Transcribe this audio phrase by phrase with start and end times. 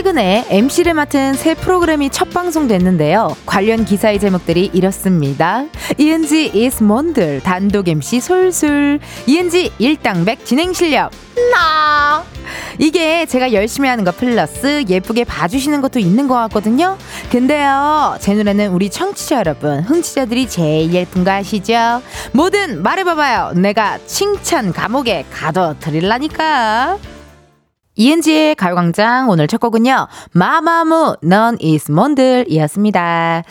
[0.00, 3.36] 최근에 MC를 맡은 새 프로그램이 첫 방송됐는데요.
[3.44, 5.66] 관련 기사의 제목들이 이렇습니다.
[5.98, 11.10] 이은지 is 뭔들 단독 MC 솔솔 이은지 일당백 진행 실력
[11.52, 12.24] 나
[12.78, 16.96] 이게 제가 열심히 하는 거 플러스 예쁘게 봐주시는 것도 있는 것 같거든요.
[17.30, 22.00] 근데요, 제 눈에는 우리 청취자 여러분, 흥취자들이 제일 예쁜 거 아시죠?
[22.32, 23.52] 뭐든 말해봐봐요.
[23.56, 26.96] 내가 칭찬 감옥에 가둬드릴라니까.
[28.00, 30.08] 이은지의 가요광장 오늘 첫 곡은요.
[30.32, 33.42] 마마무 넌 is 뭔들이었습니다.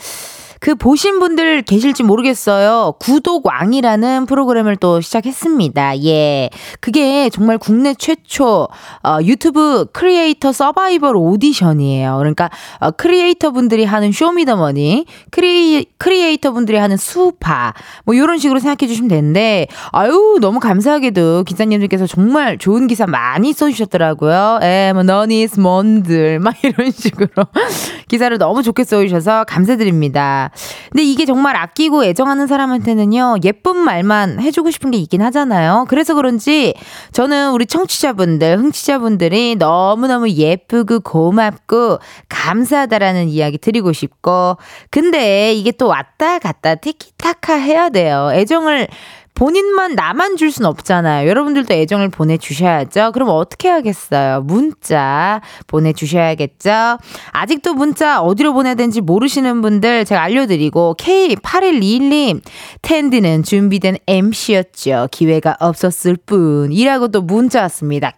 [0.60, 2.94] 그 보신 분들 계실지 모르겠어요.
[3.00, 6.04] 구독왕이라는 프로그램을 또 시작했습니다.
[6.04, 6.50] 예.
[6.80, 8.68] 그게 정말 국내 최초
[9.02, 12.18] 어, YouTube creator survival 오디션이에요.
[12.18, 17.72] 그러니까 어, 크리에이터 분들이 하는 Show Me The Money, crea, creator 분들이 하는 스우파,
[18.04, 24.60] 뭐 이런 식으로 생각해 주시면 되는데, 아유, 너무 감사하게도 기자님들께서 정말 좋은 기사 많이 써주셨더라고요.
[24.62, 27.28] 예, 뭐, 너니스 뭔들, 막 이런 식으로
[28.08, 30.49] 기사를 너무 좋게 써주셔서 감사드립니다.
[30.90, 35.86] 근데 이게 정말 아끼고 애정하는 사람한테는요, 예쁜 말만 해주고 싶은 게 있긴 하잖아요.
[35.88, 36.74] 그래서 그런지
[37.12, 44.56] 저는 우리 청취자분들, 흥취자분들이 너무너무 예쁘고 고맙고 감사하다라는 이야기 드리고 싶고,
[44.90, 48.30] 근데 이게 또 왔다 갔다 티키타카 해야 돼요.
[48.32, 48.88] 애정을
[49.34, 51.28] 본인만 나만 줄 순 없잖아요.
[51.28, 53.12] 여러분들도 애정을 보내주셔야죠.
[53.12, 54.42] 그럼 어떻게 하겠어요?
[54.42, 56.98] 문자 보내주셔야겠죠?
[57.30, 62.42] 아직도 문자 어디로 보내야 되는지 모르시는 분들 제가 알려드리고 K8121님
[62.82, 65.08] 텐디는 준비된 MC였죠.
[65.10, 66.72] 기회가 없었을 뿐.
[66.72, 68.12] 이라고 또 문자 왔습니다.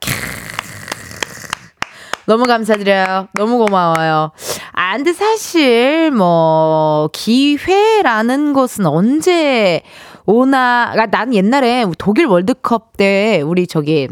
[2.25, 3.28] 너무 감사드려요.
[3.34, 4.31] 너무 고마워요.
[4.72, 9.82] 아, 근데 사실, 뭐, 기회라는 것은 언제
[10.27, 14.09] 오나, 난 옛날에 독일 월드컵 때 우리 저기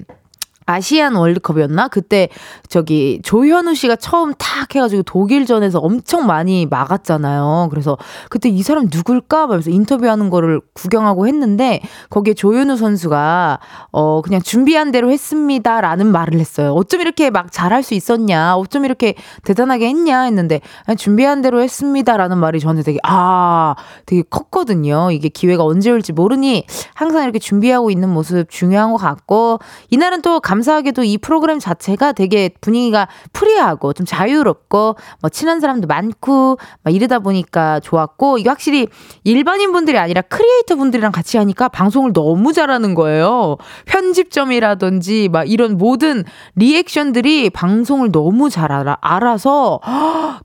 [0.70, 1.88] 아시안 월드컵이었나?
[1.88, 2.28] 그때
[2.68, 7.68] 저기 조현우 씨가 처음 탁 해가지고 독일전에서 엄청 많이 막았잖아요.
[7.70, 7.98] 그래서
[8.28, 9.42] 그때 이 사람 누굴까?
[9.42, 13.58] 하면서 인터뷰하는 거를 구경하고 했는데 거기에 조현우 선수가
[13.90, 16.72] 어 그냥 준비한 대로 했습니다 라는 말을 했어요.
[16.74, 18.56] 어쩜 이렇게 막 잘할 수 있었냐?
[18.56, 19.14] 어쩜 이렇게
[19.44, 20.22] 대단하게 했냐?
[20.22, 20.60] 했는데
[20.96, 23.74] 준비한 대로 했습니다 라는 말이 저한테 되게 아
[24.06, 25.10] 되게 컸거든요.
[25.10, 26.64] 이게 기회가 언제 올지 모르니
[26.94, 29.58] 항상 이렇게 준비하고 있는 모습 중요한 것 같고
[29.88, 30.59] 이날은 또 감.
[30.60, 37.20] 감사하게도 이 프로그램 자체가 되게 분위기가 프리하고 좀 자유롭고 뭐 친한 사람도 많고 막 이러다
[37.20, 38.86] 보니까 좋았고 이게 확실히
[39.24, 43.56] 일반인 분들이 아니라 크리에이터 분들이랑 같이 하니까 방송을 너무 잘하는 거예요.
[43.86, 46.24] 편집점이라든지 막 이런 모든
[46.56, 49.80] 리액션들이 방송을 너무 잘 알아, 알아서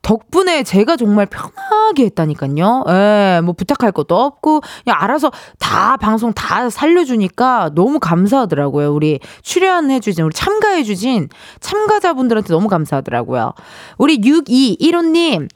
[0.02, 2.84] 덕분에 제가 정말 편하게 했다니까요.
[2.88, 8.94] 예, 뭐 부탁할 것도 없고 그냥 알아서 다 방송 다 살려주니까 너무 감사하더라고요.
[8.94, 11.28] 우리 출연해 해 주신, 우리 참가해 주신
[11.60, 13.52] 참가자분들한테 너무 감사하더라고요.
[13.98, 15.48] 우리 6215님,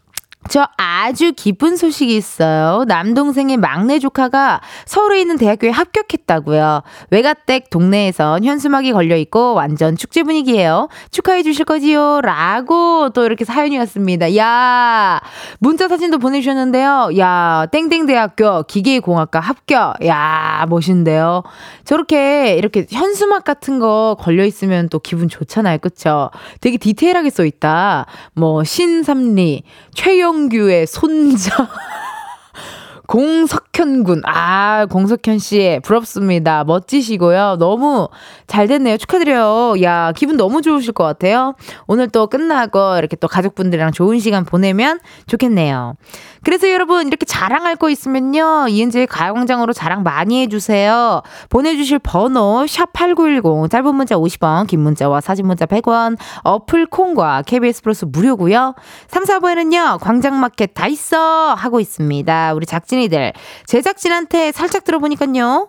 [0.48, 2.84] 저 아주 기쁜 소식이 있어요.
[2.88, 6.82] 남동생의 막내 조카가 서울에 있는 대학교에 합격했다고요.
[7.10, 10.88] 외가댁 동네에선 현수막이 걸려있고 완전 축제 분위기예요.
[11.10, 12.22] 축하해 주실 거지요?
[12.22, 14.34] 라고 또 이렇게 사연이 왔습니다.
[14.36, 15.20] 야
[15.58, 17.10] 문자 사진도 보내주셨는데요.
[17.18, 20.04] 야 땡땡대학교 기계공학과 합격.
[20.06, 21.42] 야 멋있는데요.
[21.84, 25.78] 저렇게 이렇게 현수막 같은 거 걸려있으면 또 기분 좋잖아요.
[25.78, 26.30] 그쵸?
[26.60, 28.06] 되게 디테일하게 써있다.
[28.34, 29.64] 뭐 신삼리,
[29.94, 31.68] 최영 이영규의 손자.
[33.06, 34.22] 공석현 군.
[34.24, 35.80] 아, 공석현 씨.
[35.82, 36.62] 부럽습니다.
[36.62, 37.56] 멋지시고요.
[37.58, 38.08] 너무
[38.46, 38.96] 잘 됐네요.
[38.98, 39.82] 축하드려요.
[39.82, 41.54] 야, 기분 너무 좋으실 것 같아요.
[41.88, 45.96] 오늘 또 끝나고 이렇게 또 가족분들이랑 좋은 시간 보내면 좋겠네요.
[46.42, 48.68] 그래서 여러분 이렇게 자랑할 거 있으면요.
[48.68, 51.22] 이은지의 가요광장으로 자랑 많이 해주세요.
[51.48, 57.82] 보내주실 번호 샵 8910 짧은 문자 50원 긴 문자와 사진 문자 100원 어플 콩과 KBS
[57.82, 58.74] 플러스 무료고요.
[59.08, 59.98] 3, 4부에는요.
[60.00, 62.54] 광장마켓 다 있어 하고 있습니다.
[62.54, 63.32] 우리 작진이들
[63.66, 65.68] 제작진한테 살짝 들어보니까요.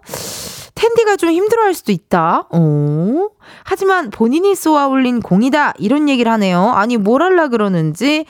[0.82, 2.48] 텐디가 좀 힘들어할 수도 있다.
[2.50, 3.28] 어?
[3.64, 5.74] 하지만 본인이 쏘아 올린 공이다.
[5.78, 6.72] 이런 얘기를 하네요.
[6.72, 8.26] 아니, 뭘 할라 그러는지.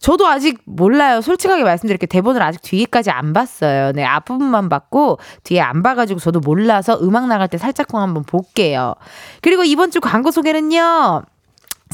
[0.00, 1.22] 저도 아직 몰라요.
[1.22, 2.08] 솔직하게 말씀드릴게요.
[2.08, 3.92] 대본을 아직 뒤에까지 안 봤어요.
[3.92, 8.94] 네, 앞부분만 봤고, 뒤에 안 봐가지고 저도 몰라서 음악 나갈 때 살짝 한번 볼게요.
[9.40, 11.22] 그리고 이번 주 광고 소개는요.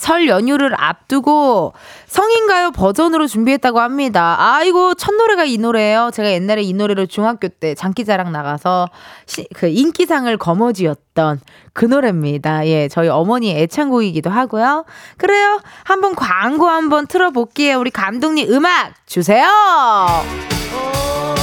[0.01, 1.75] 설 연휴를 앞두고
[2.07, 4.35] 성인가요 버전으로 준비했다고 합니다.
[4.39, 6.11] 아이고, 첫 노래가 이 노래예요.
[6.13, 8.89] 제가 옛날에 이 노래로 중학교 때 장기자랑 나가서
[9.27, 11.41] 시, 그 인기상을 거머쥐었던
[11.75, 12.67] 그 노래입니다.
[12.67, 14.87] 예, 저희 어머니 애창곡이기도 하고요.
[15.19, 15.61] 그래요.
[15.85, 17.79] 한번 광고 한번 틀어볼게요.
[17.79, 19.47] 우리 감독님 음악 주세요.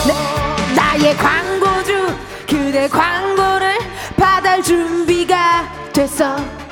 [0.07, 2.07] 네, 나의 광고주,
[2.49, 3.77] 그대 광고를
[4.17, 6.66] 받을 준비가 됐어.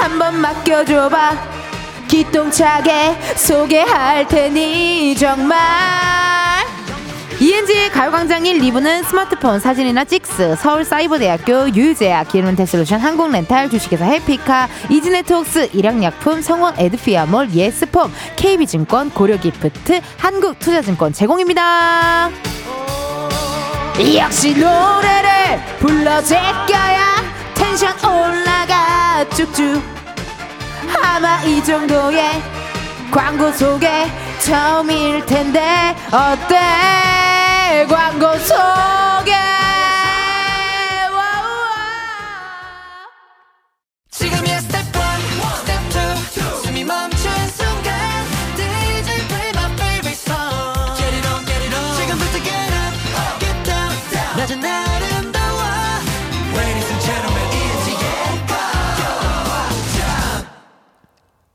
[0.00, 1.36] 한번 맡겨줘봐
[2.08, 5.58] 기똥차게 소개할 테니 정말
[7.40, 16.40] ENG의 가요광장 1, 2부는 스마트폰, 사진이나 찍스, 서울사이버대학교, 유유제약, 기름테솔루션, 한국렌탈, 주식회사 해피카, 이지네트웍스, 일양약품,
[16.40, 22.30] 성원 에드피아몰, 예스폼, KB증권, 고려기프트, 한국투자증권 제공입니다.
[24.16, 27.21] 역시 노래를 불러 제껴야
[27.72, 29.26] 텐션 올라가.
[29.30, 29.82] 쭉쭉.
[31.02, 32.42] 아마 이 정도의
[33.10, 34.10] 광고 속에
[34.40, 37.86] 처음일 텐데 어때?
[37.88, 39.01] 광고 속에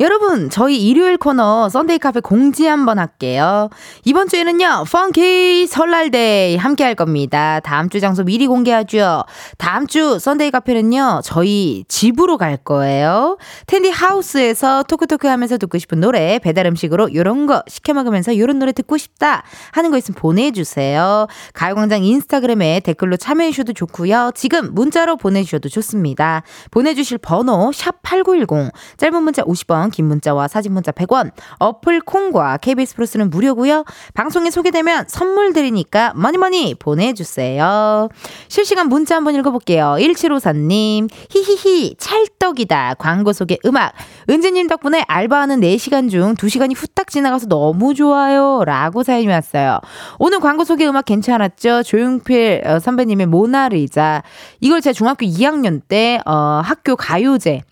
[0.00, 3.68] 여러분, 저희 일요일 코너 Sunday 카페 공지 한번 할게요.
[4.04, 7.58] 이번 주에는요, 펑키 설날 day 함께 할 겁니다.
[7.58, 9.24] 다음 주 장소 미리 공개하죠.
[9.56, 13.38] 다음 주 Sunday 카페는요, 저희 집으로 갈 거예요.
[13.66, 18.60] 텐디 하우스에서 talk talk 하면서 듣고 싶은 노래, 배달 음식으로 요런 거 시켜 먹으면서 요런
[18.60, 19.42] 노래 듣고 싶다
[19.72, 21.26] 하는 거 있으면 보내주세요.
[21.54, 24.30] 가요광장 인스타그램에 댓글로 참여해 주셔도 좋고요.
[24.36, 26.44] 지금 문자로 보내주셔도 좋습니다.
[26.70, 33.30] 보내주실 번호, 샵8910, 짧은 문자 50원, 긴 문자와 사진 문자 100원, 어플 콩과 KBS 플러스는
[33.30, 33.84] 무료고요.
[34.14, 38.08] 방송에 소개되면 선물 드리니까 많이 많이 보내주세요.
[38.48, 39.96] 실시간 문자 한번 읽어볼게요.
[39.98, 42.94] 1754님, 히히히, 찰떡이다.
[42.98, 43.92] 광고 속의 음악.
[44.30, 48.62] 은지님 덕분에 알바하는 4시간 중 2시간이 후딱 지나가서 너무 좋아요.
[48.64, 49.80] 라고 사연이 왔어요.
[50.18, 51.82] 오늘 광고 속의 음악 괜찮았죠?
[51.82, 54.22] 조용필 어, 선배님의 모나리자.
[54.60, 57.62] 이걸 제가 중학교 2학년 때, 어, 학교 가요제.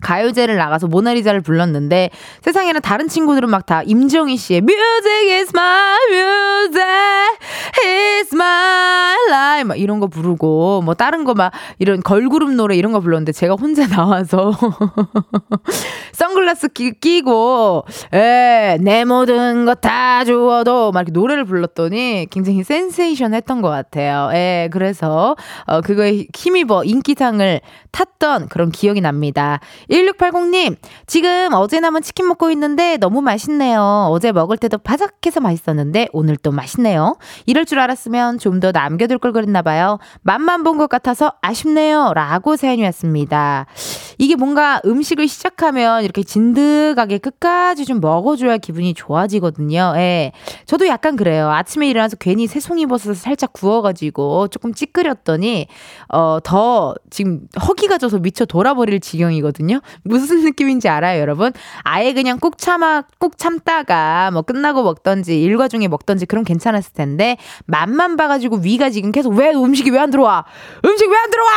[0.00, 2.10] 가요제를 나가서 모나리자를 불렀는데
[2.42, 6.86] 세상에는 다른 친구들은 막 다 임정희 씨의 Music is my music
[7.86, 12.90] is my life 막 이런 거 부르고 뭐 다른 거 막 이런 걸그룹 노래 이런
[12.92, 14.52] 거 불렀는데 제가 혼자 나와서
[16.12, 23.62] 선글라스 끼, 끼고 에, 내 모든 거다 주어도 막 이렇게 노래를 불렀더니 굉장히 센세이션 했던
[23.62, 24.30] 것 같아요.
[24.34, 25.36] 예, 그래서
[25.66, 27.60] 어, 그거에 힘입어 인기상을
[27.92, 29.60] 탔던 그런 기억이 납니다.
[29.90, 30.76] 1680님,
[31.06, 34.08] 지금 어제 남은 치킨 먹고 있는데 너무 맛있네요.
[34.10, 37.16] 어제 먹을 때도 바삭해서 맛있었는데 오늘 또 맛있네요.
[37.46, 39.98] 이럴 줄 알았으면 좀 더 남겨둘 걸 그랬나봐요.
[40.20, 42.12] 맛만 본 것 같아서 아쉽네요.
[42.14, 43.64] 라고 사연이 왔습니다.
[44.18, 49.94] 이게 뭔가 음식을 시작하면 이렇게 진득하게 끝까지 좀 먹어줘야 기분이 좋아지거든요.
[49.96, 50.32] 예.
[50.66, 51.48] 저도 약간 그래요.
[51.50, 55.66] 아침에 일어나서 괜히 새송이 버섯을 살짝 구워가지고 조금 찌끄렸더니,
[56.12, 59.79] 어, 더 지금 허기가 져서 미쳐 돌아버릴 지경이거든요.
[60.02, 61.52] 무슨 느낌인지 알아요, 여러분?
[61.82, 67.36] 아예 그냥 꾹 참아, 꾹 참다가 뭐 끝나고 먹던지 일과 중에 먹던지 그럼 괜찮았을 텐데
[67.66, 70.44] 맛만 봐가지고 위가 지금 계속 왜 음식이 왜 안 들어와?
[70.84, 71.50] 음식 왜 안 들어와?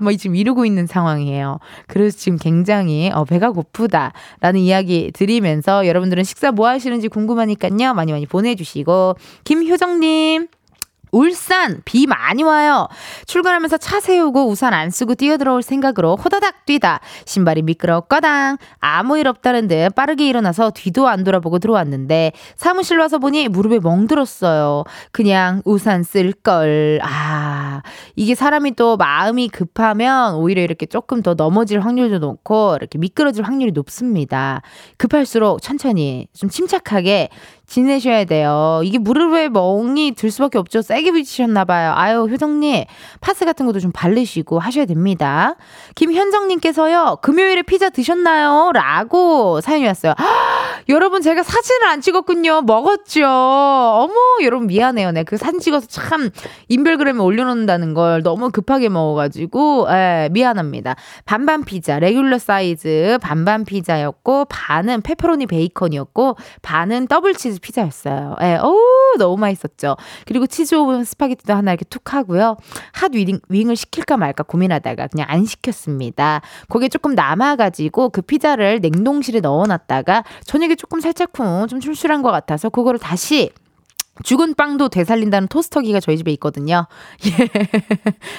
[0.00, 1.58] 뭐 지금 이러고 있는 상황이에요.
[1.86, 7.94] 그래서 지금 굉장히 어, 배가 고프다라는 이야기 드리면서 여러분들은 식사 뭐 하시는지 궁금하니까요.
[7.94, 10.48] 많이 많이 보내주시고 김효정님.
[11.12, 12.88] 울산 비 많이 와요.
[13.26, 19.68] 출근하면서 차 세우고 우산 안 쓰고 뛰어들어올 생각으로 호다닥 뛰다 신발이 미끄러웠거당 아무 일 없다는
[19.68, 24.84] 듯 빠르게 일어나서 뒤도 안 돌아보고 들어왔는데 사무실 와서 보니 무릎에 멍들었어요.
[25.12, 26.98] 그냥 우산 쓸 걸.
[27.02, 27.82] 아
[28.16, 33.72] 이게 사람이 또 마음이 급하면 오히려 이렇게 조금 더 넘어질 확률도 높고 이렇게 미끄러질 확률이
[33.72, 34.62] 높습니다.
[34.96, 37.28] 급할수록 천천히 좀 침착하게
[37.72, 38.82] 지내셔야 돼요.
[38.84, 40.82] 이게 무릎에 멍이 들 수밖에 없죠.
[40.82, 41.94] 세게 부딪히셨나봐요.
[41.96, 42.84] 아유, 효정님,
[43.22, 45.54] 파스 같은 것도 좀 바르시고 하셔야 됩니다.
[45.94, 48.72] 김현정님께서요, 금요일에 피자 드셨나요?
[48.74, 50.12] 라고 사연이 왔어요.
[50.88, 52.62] 여러분, 제가 사진을 안 찍었군요.
[52.62, 53.24] 먹었죠.
[53.24, 55.12] 어머, 여러분, 미안해요.
[55.12, 56.30] 네, 그 사진 찍어서 참
[56.68, 60.96] 인별그램에 올려놓는다는 걸 너무 급하게 먹어가지고, 예, 미안합니다.
[61.24, 68.36] 반반 피자, 레귤러 사이즈 반반 피자였고, 반은 페퍼로니 베이컨이었고, 반은 더블 치즈 피자였어요.
[68.42, 68.78] 예, 어우,
[69.18, 69.96] 너무 맛있었죠.
[70.26, 72.56] 그리고 치즈 오븐 스파게티도 하나 이렇게 툭 하고요.
[72.92, 76.40] hot wing, wing을 시킬까 말까 고민하다가 그냥 안 시켰습니다.
[76.68, 82.98] 거기에 조금 남아가지고 그 피자를 냉동실에 넣어놨다가 저녁에 조금 살짝쿵 좀 출출한 것 같아서 그거를
[82.98, 83.50] 다시
[84.22, 86.86] 죽은 빵도 되살린다는 토스터기가 저희 집에 있거든요.
[87.26, 87.48] 예.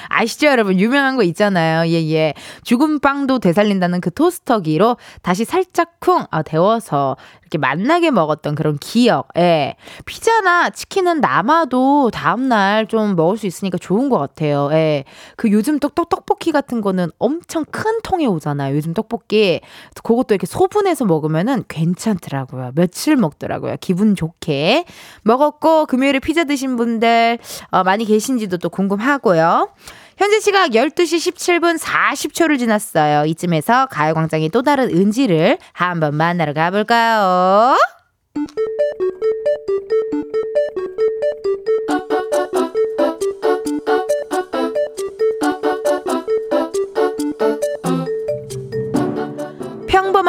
[0.08, 0.78] 아시죠, 여러분?
[0.78, 1.88] 유명한 거 있잖아요.
[1.90, 2.34] 예, 예.
[2.62, 9.28] 죽은 빵도 되살린다는 그 토스터기로 다시 살짝 쿵, 아, 데워서 이렇게 맛나게 먹었던 그런 기억.
[9.36, 9.76] 예.
[10.06, 14.70] 피자나 치킨은 남아도 다음날 좀 먹을 수 있으니까 좋은 것 같아요.
[14.72, 15.04] 예.
[15.36, 18.74] 그 요즘 떡떡 떡볶이 같은 거는 엄청 큰 통에 오잖아요.
[18.76, 19.60] 요즘 떡볶이.
[20.02, 22.72] 그것도 이렇게 소분해서 먹으면은 괜찮더라고요.
[22.74, 23.76] 며칠 먹더라고요.
[23.80, 24.84] 기분 좋게.
[25.22, 27.38] 먹었고, 금요일에 피자 드신 분들,
[27.70, 29.68] 어, 많이 계신지도 또 궁금하고요.
[30.16, 33.26] 현재 시각 12시 17분 40초를 지났어요.
[33.26, 37.76] 이쯤에서 가요광장의 또 다른 은지를 한번 만나러 가볼까요?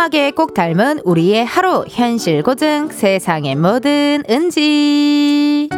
[0.05, 5.69] 평범하게 꼭 닮은 우리의 하루 현실 고증 세상의 모든 은지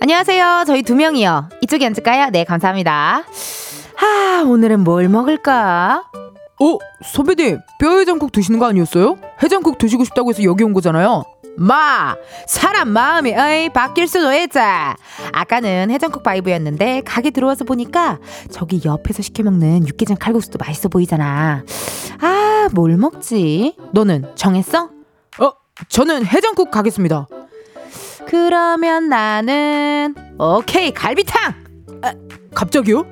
[0.00, 0.64] 안녕하세요.
[0.66, 1.48] 저희 두 명이요.
[1.62, 2.30] 이쪽에 앉을까요?
[2.30, 3.24] 네, 감사합니다.
[3.94, 6.04] 하, 오늘은 뭘 먹을까?
[6.60, 9.16] 어, 선배님, 뼈해장국 드시는 거 아니었어요?
[9.42, 11.24] 해장국 드시고 싶다고 해서 여기 온 거잖아요.
[11.56, 12.16] 마!
[12.46, 14.58] 사람 마음이, 어이, 바뀔 수도 있지.
[15.32, 18.18] 아까는 해장국 바이브였는데, 가게 들어와서 보니까,
[18.50, 21.64] 저기 옆에서 시켜먹는 육개장 칼국수도 맛있어 보이잖아.
[22.20, 23.76] 아, 뭘 먹지?
[23.92, 24.90] 너는 정했어?
[25.38, 25.52] 어,
[25.88, 27.26] 저는 해장국 가겠습니다.
[28.26, 31.54] 그러면 나는 오케이 갈비탕.
[32.02, 32.12] 아,
[32.54, 33.04] 갑자기요?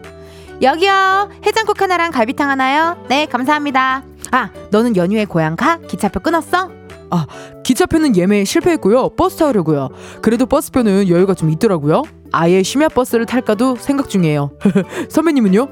[0.62, 1.30] 여기요.
[1.44, 3.04] 해장국 하나랑 갈비탕 하나요.
[3.08, 4.02] 네 감사합니다.
[4.30, 5.78] 아 너는 연휴에 고향 가?
[5.88, 6.70] 기차표 끊었어?
[7.10, 7.26] 아
[7.64, 9.10] 기차표는 예매에 실패했고요.
[9.10, 9.88] 버스 타려고요.
[10.22, 12.02] 그래도 버스표는 여유가 좀 있더라고요.
[12.32, 14.50] 아예 심야 버스를 탈까도 생각 중이에요.
[15.08, 15.68] 선배님은요?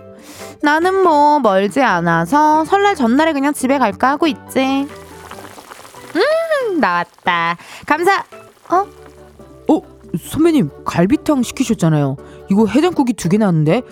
[0.63, 4.87] 나는 뭐 멀지 않아서 설날 전날에 그냥 집에 갈까 하고 있지.
[6.15, 7.57] 음 나왔다.
[7.87, 8.25] 감사.
[8.71, 8.87] 어?
[9.69, 9.83] 어,
[10.19, 12.17] 선배님 갈비탕 시키셨잖아요.
[12.51, 13.83] 이거 해장국이 두 개 나왔는데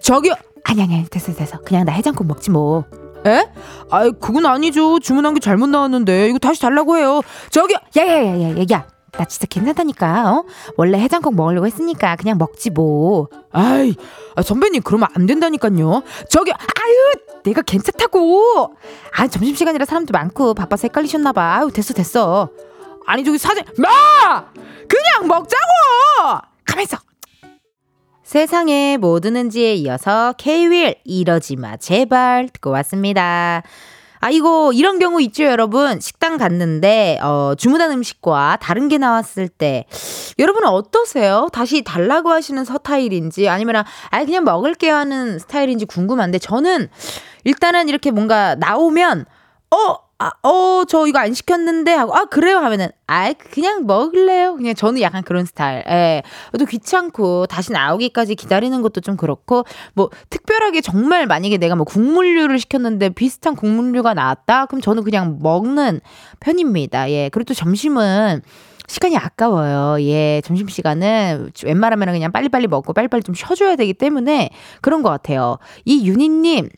[0.00, 0.34] 저기요.
[0.64, 1.58] 아니 아니 됐어 됐어.
[1.60, 2.84] 그냥 나 해장국 먹지 뭐.
[3.26, 3.48] 에?
[3.90, 4.98] 아, 그건 아니죠.
[5.00, 7.22] 주문한 게 잘못 나왔는데 이거 다시 달라고 해요.
[7.50, 7.78] 저기요.
[7.96, 8.86] 야야야야 야.
[9.12, 10.32] 나 진짜 괜찮다니까.
[10.32, 10.44] 어?
[10.76, 13.28] 원래 해장국 먹으려고 했으니까 그냥 먹지 뭐.
[13.50, 13.94] 아이,
[14.34, 16.02] 아, 선배님 그러면 안 된다니까요.
[16.28, 18.74] 저기 아유, 내가 괜찮다고.
[19.16, 21.56] 아, 점심 시간이라 사람도 많고 바빠서 헷갈리셨나 봐.
[21.56, 22.50] 아유, 됐어 됐어.
[23.06, 24.44] 아니 저기 사장 마
[24.88, 25.62] 그냥 먹자고
[26.64, 26.98] 가만 있어
[28.26, 33.62] 세상에 뭐 드는지에 이어서 케이윌 이러지 마 제발 듣고 왔습니다.
[34.18, 36.00] 아, 이거, 이런 경우 있죠, 여러분?
[36.00, 39.84] 식당 갔는데, 어, 주문한 음식과 다른 게 나왔을 때,
[40.40, 41.48] 여러분은 어떠세요?
[41.52, 46.88] 다시 달라고 하시는 스타일인지, 아니면, 아, 그냥 먹을게요 하는 스타일인지 궁금한데, 저는
[47.44, 49.26] 일단은 이렇게 뭔가 나오면,
[49.70, 54.56] 어, 아, 어, 저 이거 안 시켰는데 하고 아 그래요 하면은 아 그냥 먹을래요.
[54.56, 55.84] 그냥 저는 약간 그런 스타일.
[55.88, 56.22] 예.
[56.58, 62.58] 또 귀찮고 다시 나오기까지 기다리는 것도 좀 그렇고 뭐 특별하게 정말 만약에 내가 뭐 국물류를
[62.58, 64.66] 시켰는데 비슷한 국물류가 나왔다.
[64.66, 66.00] 그럼 저는 그냥 먹는
[66.40, 67.10] 편입니다.
[67.10, 67.28] 예.
[67.28, 68.40] 그리고 또 점심은
[68.88, 70.00] 시간이 아까워요.
[70.02, 75.58] 예, 점심시간은 웬만하면 그냥 빨리빨리 먹고 빨리빨리 좀 쉬어줘야 되기 때문에 그런 것 같아요.
[75.84, 76.68] 이 윤희님,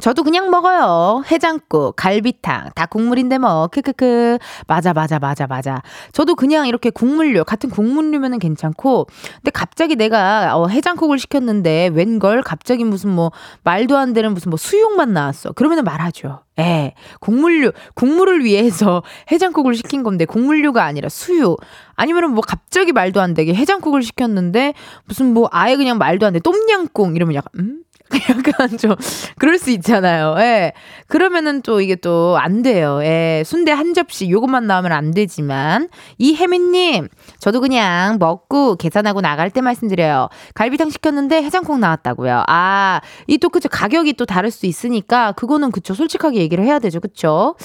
[0.00, 1.22] 저도 그냥 먹어요.
[1.30, 4.38] 해장국, 갈비탕, 다 국물인데 뭐, 크크크.
[4.66, 5.82] 맞아, 맞아, 맞아, 맞아.
[6.12, 12.82] 저도 그냥 이렇게 국물류, 같은 국물류면은 괜찮고, 근데 갑자기 내가 어, 해장국을 시켰는데, 웬걸 갑자기
[12.82, 13.30] 무슨 뭐,
[13.62, 15.52] 말도 안 되는 무슨 뭐 수육만 나왔어.
[15.52, 16.40] 그러면은 말하죠.
[16.58, 16.94] 예.
[17.20, 21.60] 국물류, 국물을 위해서 해장국을 시킨 건데, 국물류가 아니라 수육.
[21.94, 24.74] 아니면은 뭐 갑자기 말도 안 되게 해장국을 시켰는데,
[25.04, 26.40] 무슨 뭐 아예 그냥 말도 안 돼.
[26.40, 27.84] 똠양꿍 이러면 약간, 음?
[28.30, 28.94] 약간 좀
[29.38, 30.34] 그럴 수 있잖아요.
[30.38, 30.72] 예.
[31.08, 33.00] 그러면은 또 이게 또 안 돼요.
[33.02, 33.42] 예.
[33.46, 37.08] 순대 한 접시 요것만 나오면 안 되지만 이혜민 님,
[37.38, 40.28] 저도 그냥 먹고 계산하고 나갈 때 말씀드려요.
[40.54, 42.44] 갈비탕 시켰는데 해장국 나왔다고요.
[42.46, 47.00] 아, 이 또 그쵸 가격이 또 다를 수 있으니까 그거는 그쵸 솔직하게 얘기를 해야 되죠.
[47.00, 47.56] 그쵸?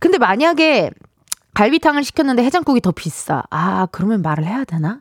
[0.00, 0.90] 근데 만약에
[1.54, 3.42] 갈비탕을 시켰는데 해장국이 더 비싸.
[3.50, 5.00] 아, 그러면 말을 해야 되나?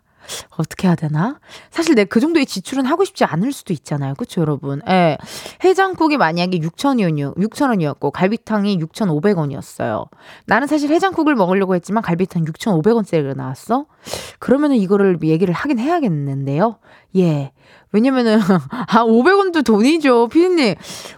[0.58, 1.40] 어떻게 해야 되나?
[1.70, 4.14] 사실 내 그 정도의 지출은 하고 싶지 않을 수도 있잖아요.
[4.16, 4.82] 그쵸, 여러분?
[4.90, 5.18] 예.
[5.64, 10.08] 해장국이 만약에 6,000원이었, 6,000원이었고, 갈비탕이 6,500원이었어요.
[10.46, 13.86] 나는 사실 해장국을 먹으려고 했지만, 갈비탕 6,500원짜리가 나왔어?
[14.40, 16.78] 그러면은 이거를 얘기를 하긴 해야겠는데요.
[17.18, 17.52] 예.
[17.92, 18.40] 왜냐면은,
[18.88, 20.28] 아, 500원도 돈이죠.
[20.30, 20.76] 피디님.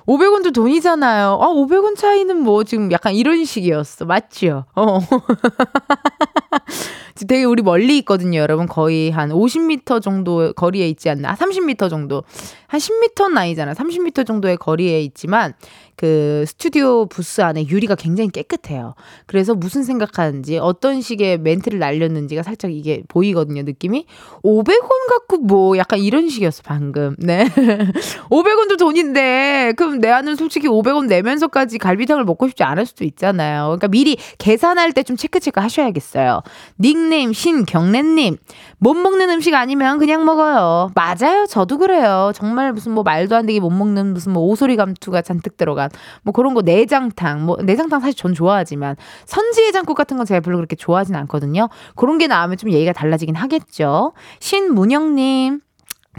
[0.07, 1.39] 500원도 돈이잖아요.
[1.41, 4.05] 아, 500원 차이는 뭐, 지금 약간 이런 식이었어.
[4.05, 4.65] 맞죠?
[4.75, 4.99] 어.
[7.27, 8.67] 되게 우리 멀리 있거든요, 여러분.
[8.67, 11.35] 거의 한 50m 정도 거리에 있지 않나?
[11.35, 12.23] 30m 정도.
[12.69, 13.73] 한 10m는 아니잖아.
[13.73, 15.53] 30m 정도의 거리에 있지만
[15.97, 18.93] 그 스튜디오 부스 안에 유리가 굉장히 깨끗해요.
[19.25, 24.05] 그래서 무슨 생각하는지 어떤 식의 멘트를 날렸는지가 살짝 이게 보이거든요, 느낌이.
[24.43, 27.15] 500원 갖고 뭐 약간 이런 식이었어, 방금.
[27.19, 27.43] 네.
[28.29, 33.63] 500원도 돈인데 그럼 내 아는 솔직히 500원 내면서까지 갈비탕을 먹고 싶지 않을 수도 있잖아요.
[33.65, 36.41] 그러니까 미리 계산할 때 좀 체크 체크 하셔야겠어요.
[36.79, 38.38] 닉네임 신경래님.
[38.77, 40.91] 못 먹는 음식 아니면 그냥 먹어요.
[40.93, 41.47] 맞아요.
[41.49, 42.31] 저도 그래요.
[42.35, 45.89] 정말 무슨 뭐 말도 안 되게 못 먹는 무슨 뭐 오소리 감투가 잔뜩 들어간
[46.23, 50.75] 뭐 그런 거 내장탕 뭐 내장탕 사실 전 좋아하지만 선지해장국 같은 건 제가 별로 그렇게
[50.75, 51.69] 좋아하진 않거든요.
[51.95, 54.13] 그런 게 나오면 좀 얘기가 달라지긴 하겠죠.
[54.39, 55.61] 신문영님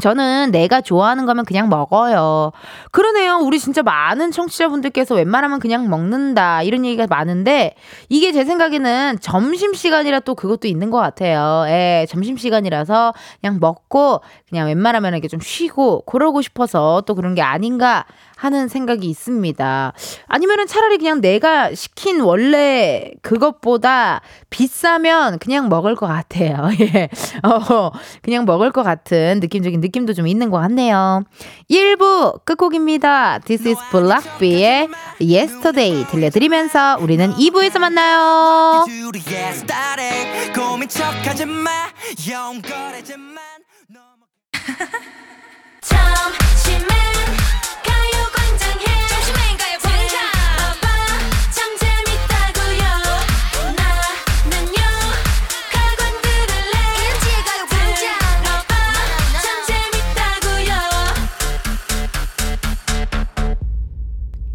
[0.00, 2.52] 저는 내가 좋아하는 거면 그냥 먹어요.
[2.90, 3.38] 그러네요.
[3.38, 6.62] 우리 진짜 많은 청취자분들께서 웬만하면 그냥 먹는다.
[6.62, 7.75] 이런 얘기가 많은데,
[8.09, 11.64] 이게 제 생각에는 점심시간이라 또 그것도 있는 것 같아요.
[11.69, 18.04] 예, 점심시간이라서 그냥 먹고, 그냥 웬만하면 이렇게 좀 쉬고, 그러고 싶어서 또 그런 게 아닌가
[18.40, 19.92] 하는 생각이 있습니다.
[20.26, 26.70] 아니면은 차라리 그냥 내가 시킨 원래 그것보다 비싸면 그냥 먹을 것 같아요.
[26.80, 27.11] 예.
[27.42, 27.90] 어,
[28.23, 31.23] 그냥 먹을 것 같은 느낌적인 느낌도 좀 있는 것 같네요.
[31.70, 33.40] 1부 끝곡입니다.
[33.40, 34.88] This is Blackbe의
[35.20, 38.87] Yesterday 들려드리면서 우리는 2부에서 만나요.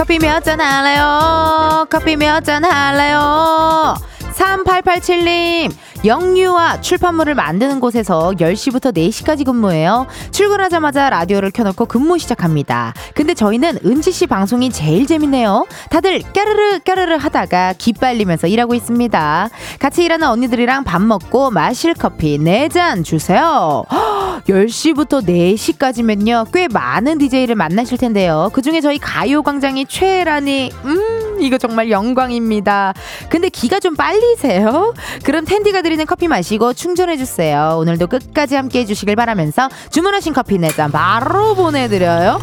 [0.00, 1.84] 커피 몇 잔 할래요?
[1.90, 3.94] 커피 몇 잔 할래요?
[4.32, 5.70] 3887님,
[6.04, 10.06] 영유아 출판물을 만드는 곳에서 10시부터 4시까지 근무해요.
[10.30, 12.94] 출근하자마자 라디오를 켜놓고 근무 시작합니다.
[13.14, 15.66] 근데 저희는 은지 씨 방송이 제일 재밌네요.
[15.90, 19.50] 다들 까르르 까르르 하다가 기빨리면서 일하고 있습니다.
[19.78, 23.84] 같이 일하는 언니들이랑 밥 먹고 마실 커피 4잔 주세요.
[24.48, 26.46] 10시부터 4시까지면요.
[26.52, 28.48] 꽤 많은 DJ를 만나실 텐데요.
[28.54, 32.94] 그 중에 저희 가요광장이 최애라니, 음, 이거 정말 영광입니다.
[33.28, 34.94] 근데 기가 좀 빨리세요?
[35.24, 37.74] 그럼 텐디가 드리는 커피 마시고 충전해주세요.
[37.80, 42.38] 오늘도 끝까지 함께 해주시길 바라면서 주문하신 커피 4잔 바로 보내드려요.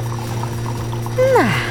[1.18, 1.67] 음.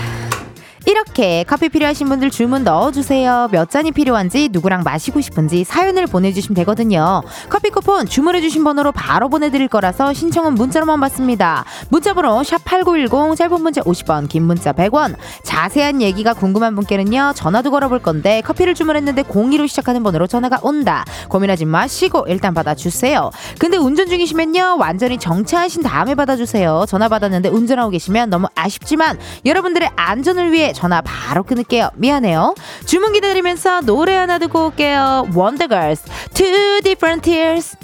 [0.87, 3.49] 이렇게 커피 필요하신 분들 주문 넣어주세요.
[3.51, 7.23] 몇 잔이 필요한지 누구랑 마시고 싶은지 사연을 보내주시면 되거든요.
[7.51, 11.65] 커피 쿠폰 주문해주신 번호로 바로 보내드릴 거라서 신청은 문자로만 받습니다.
[11.89, 17.33] 문자번호 샵8910 짧은 문자 50원 긴 문자 100원 자세한 얘기가 궁금한 분께는요.
[17.35, 21.05] 전화도 걸어볼 건데 커피를 주문했는데 02로 시작하는 번호로 전화가 온다.
[21.29, 23.33] 고민하지 마시고 일단 받아주세요.
[23.59, 24.77] 근데 운전 중이시면요.
[24.79, 26.85] 완전히 정차하신 다음에 받아주세요.
[26.87, 31.91] 전화 받았는데 운전하고 계시면 너무 아쉽지만 여러분들의 안전을 위해 전화 바로 끊을게요.
[31.95, 32.55] 미안해요.
[32.85, 35.27] 주문 기다리면서 노래 하나 듣고 올게요.
[35.35, 37.77] 원더걸스 Two Different Tears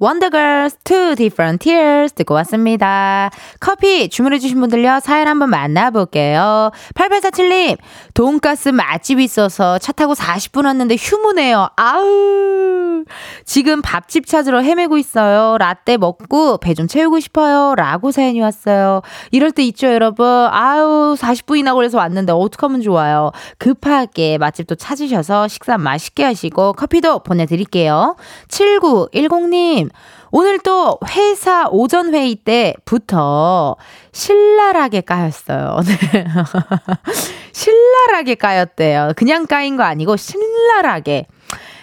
[0.00, 3.30] 원더걸스 Two Different Tears 듣고 왔습니다.
[3.58, 6.70] 커피 주문해주신 분들요, 사연 한번 만나볼게요.
[6.94, 7.78] 8847님,
[8.14, 11.68] 돈가스 맛집 있어서 차 타고 40분 왔는데 휴무네요.
[11.76, 13.04] 아우.
[13.44, 15.56] 지금 밥집 찾으러 헤매고 있어요.
[15.58, 17.74] 라떼 먹고 배 좀 채우고 싶어요.
[17.74, 19.02] 라고 사연이 왔어요.
[19.32, 20.24] 이럴 때 있죠, 여러분.
[20.26, 23.32] 아우, 40분이나 걸려서 왔는데 어떡하면 좋아요.
[23.58, 28.14] 급하게 맛집도 찾으셔서 식사 맛있게 하시고 커피도 보내드릴게요.
[28.48, 29.87] 7910님,
[30.30, 33.76] 오늘 또 회사 오전 회의 때부터
[34.12, 35.80] 신랄하게 까였어요.
[35.84, 36.24] 네.
[37.52, 39.12] 신랄하게 까였대요.
[39.16, 41.26] 그냥 까인 거 아니고 신랄하게.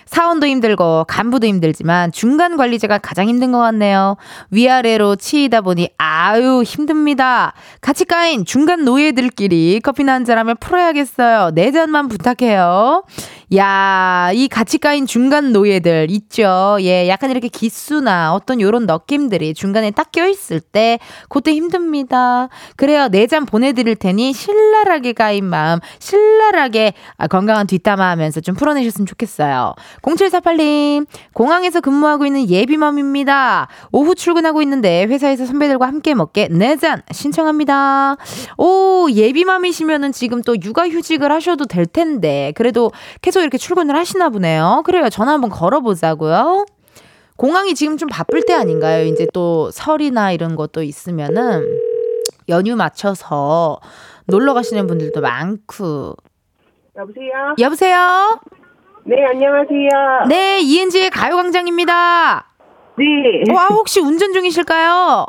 [0.06, 4.18] 사원도 힘들고 간부도 힘들지만 중간 관리자가 가장 힘든 것 같네요.
[4.52, 7.54] 위아래로 치이다 보니 아유 힘듭니다.
[7.82, 11.52] 같이 까인 중간 노예들끼리 커피나 한잔 하면 풀어야겠어요.
[11.54, 13.04] 네 잔만 부탁해요.
[13.56, 16.78] 야, 이 같이 까인 중간 노예들 있죠.
[16.82, 20.98] 예, 약간 이렇게 기수나 어떤 요런 느낌들이 중간에 딱 껴있을 때,
[21.30, 22.50] 그때 힘듭니다.
[22.76, 23.08] 그래요.
[23.10, 29.74] 네 잔 보내드릴 테니 신랄하게 까인 마음, 신랄하게 아, 건강한 뒷담화 하면서 좀 풀어내셨으면 좋겠어요.
[30.06, 33.68] 0748님, 공항에서 근무하고 있는 예비맘입니다.
[33.91, 38.18] 오후 출근하고 있는데 회사에서 선배들과 함께 먹게 네잔 신청합니다.
[38.58, 42.91] 오, 예비맘이시면은 지금 또 육아휴직을 하셔도 될 텐데, 그래도
[43.22, 44.84] 계속 이렇게 출근을 하시나 보네요.
[44.86, 45.10] 그래요.
[45.10, 46.65] 전화 한번 걸어보자고요.
[47.38, 49.06] 공항이 지금 좀 바쁠 때 아닌가요?
[49.06, 51.65] 이제 또 설이나 이런 것도 있으면은
[52.48, 53.80] 연휴 맞춰서
[54.28, 56.15] 놀러 가시는 분들도 많고.
[56.96, 57.56] 여보세요?
[57.60, 58.39] 여보세요?
[59.08, 60.26] 네, 안녕하세요.
[60.28, 62.46] 네, 이은지의 가요광장입니다.
[62.98, 63.54] 네.
[63.54, 65.26] 와, 혹시 운전 중이실까요?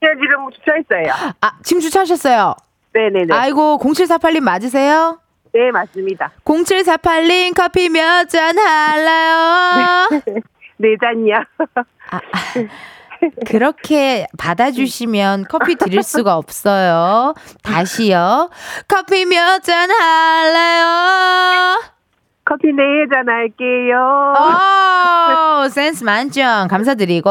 [0.00, 1.32] 네, 지금 주차했어요.
[1.40, 2.54] 아, 지금 주차하셨어요?
[2.92, 3.34] 네네네.
[3.34, 5.20] 아이고, 0748님 맞으세요?
[5.54, 6.32] 네, 맞습니다.
[6.44, 10.08] 0748님 커피 몇 잔 할래요?
[10.76, 11.36] 네 잔이요.
[12.10, 12.20] 아, 아,
[13.46, 17.34] 그렇게 받아주시면 커피 드릴 수가 없어요.
[17.62, 18.50] 다시요.
[18.88, 21.80] 커피 몇 잔 할래요?
[22.44, 24.34] 커피 네 잔 할게요.
[25.64, 26.68] 오, 센스 만점.
[26.68, 27.30] 감사드리고.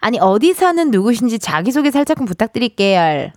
[0.00, 3.30] 아니, 어디 사는 누구신지 자기소개 살짝 좀 부탁드릴게요.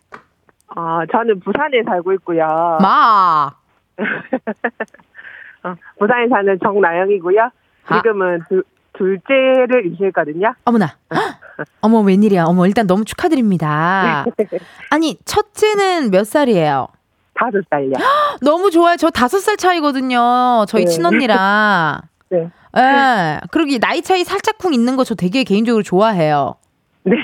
[0.76, 2.46] 어, 저는 부산에 살고 있고요.
[2.82, 3.52] 마.
[5.64, 7.42] 어, 부산에 사는 정나영이고요.
[7.88, 7.96] 아.
[7.98, 8.62] 지금은 두,
[8.94, 10.54] 둘째를 임신했거든요.
[10.66, 10.96] 어머나.
[11.82, 12.44] 어머, 웬일이야.
[12.46, 14.26] 어머, 일단 너무 축하드립니다.
[14.92, 16.88] 아니, 첫째는 몇 살이에요?
[17.36, 17.94] 다섯 살요.
[18.42, 18.96] 너무 좋아요.
[18.98, 20.66] 저 다섯 살 차이거든요.
[20.68, 20.92] 저희 네.
[20.92, 22.02] 친언니랑.
[22.32, 22.50] 네.
[22.78, 23.40] 예.
[23.70, 26.56] 이 나이 차이 살짝쿵 있는 거 저 되게 개인적으로 좋아해요.
[27.04, 27.16] 네.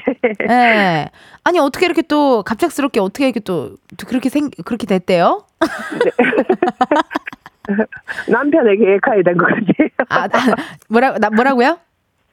[0.50, 1.10] 예.
[1.44, 5.44] 아니 어떻게 이렇게 또 갑작스럽게 어떻게 이렇게 또, 또 그렇게 생 그렇게 됐대요?
[8.28, 9.88] 남편의 계획하에 된 것 같아요.
[10.10, 10.56] 아, 나,
[10.90, 11.78] 뭐라 나 뭐라고요?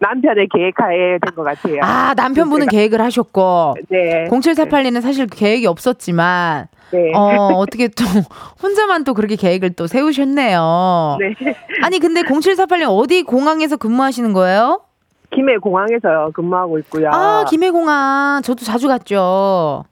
[0.01, 1.81] 남편의 계획하에 된 것 같아요.
[1.83, 4.27] 아, 남편분은 계획을 하셨고 네.
[4.31, 7.12] 0748님은 사실 계획이 없었지만 네.
[7.14, 8.05] 어, 어떻게 또
[8.62, 11.18] 혼자만 또 그렇게 계획을 또 세우셨네요.
[11.20, 11.35] 네.
[11.83, 14.83] 아니 근데 0748님 어디 공항에서 근무하시는 거예요?
[15.31, 17.11] 김해 공항에서 근무하고 있고요.
[17.12, 18.40] 아, 김해 공항.
[18.42, 19.85] 저도 자주 갔죠.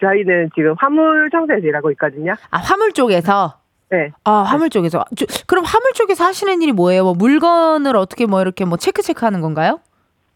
[0.00, 2.34] 저희는 지금 화물 청소에서 일하고 있거든요.
[2.50, 3.54] 아, 화물 쪽에서.
[3.90, 4.10] 네.
[4.24, 5.04] 아, 화물 쪽에서.
[5.16, 7.04] 저, 그럼 화물 쪽에서 하시는 일이 뭐예요?
[7.04, 9.80] 뭐 물건을 어떻게 뭐 이렇게 뭐 체크 체크하는 건가요?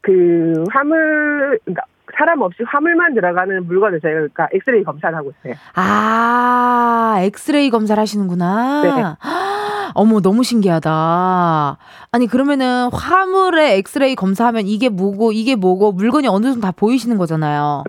[0.01, 1.83] 그 화물 그러니까
[2.15, 5.55] 사람 없이 화물만 들어가는 물건을 저희가 그러니까 엑스레이 검사를 하고 있어요.
[5.75, 8.81] 아, 엑스레이 검사를 하시는구나.
[8.83, 9.27] 네.
[9.95, 11.77] 어머, 너무 신기하다.
[12.11, 17.83] 아니, 그러면은 화물에 엑스레이 검사하면 이게 뭐고, 이게 뭐고, 물건이 어느 정도 다 보이시는 거잖아요.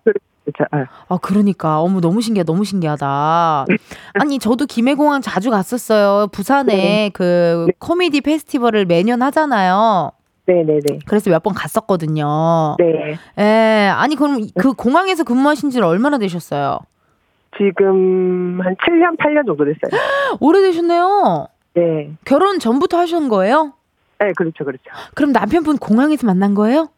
[0.44, 0.64] 그렇죠.
[0.70, 1.80] 아, 아, 그러니까.
[1.80, 2.52] 어머, 너무 신기하다.
[2.52, 3.66] 너무 신기하다.
[4.14, 6.28] 아니, 저도 김해공항 자주 갔었어요.
[6.28, 7.10] 부산에 네.
[7.14, 10.12] 그 코미디 페스티벌을 매년 하잖아요.
[10.46, 11.00] 네네네.
[11.06, 12.76] 그래서 몇 번 갔었거든요.
[12.78, 13.16] 네.
[13.38, 13.90] 예.
[13.94, 16.78] 아니, 그럼 그 공항에서 근무하신 지는 얼마나 되셨어요?
[17.56, 20.00] 지금 한 7년, 8년 정도 됐어요.
[20.40, 21.46] 오래되셨네요.
[21.74, 22.10] 네.
[22.24, 23.72] 결혼 전부터 하신 거예요?
[24.20, 24.82] 네, 그렇죠, 그렇죠.
[25.14, 26.88] 그럼 남편분 공항에서 만난 거예요?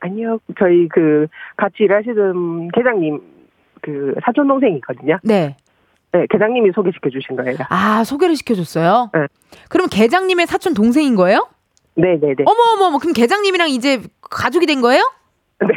[0.00, 3.20] 아니요, 저희 그 같이 일하시던 계장님
[3.82, 5.18] 그 사촌 동생이 있거든요.
[5.22, 5.56] 네.
[6.12, 7.56] 네, 계장님이 소개시켜 주신 거예요.
[7.68, 9.10] 아, 소개를 시켜줬어요?
[9.12, 9.26] 네.
[9.68, 11.48] 그럼 계장님의 사촌 동생인 거예요?
[11.98, 12.44] 네네네.
[12.46, 12.98] 어머, 어머, 어머.
[12.98, 15.02] 그럼 계장님이랑 이제 가족이 된 거예요?
[15.60, 15.68] 네.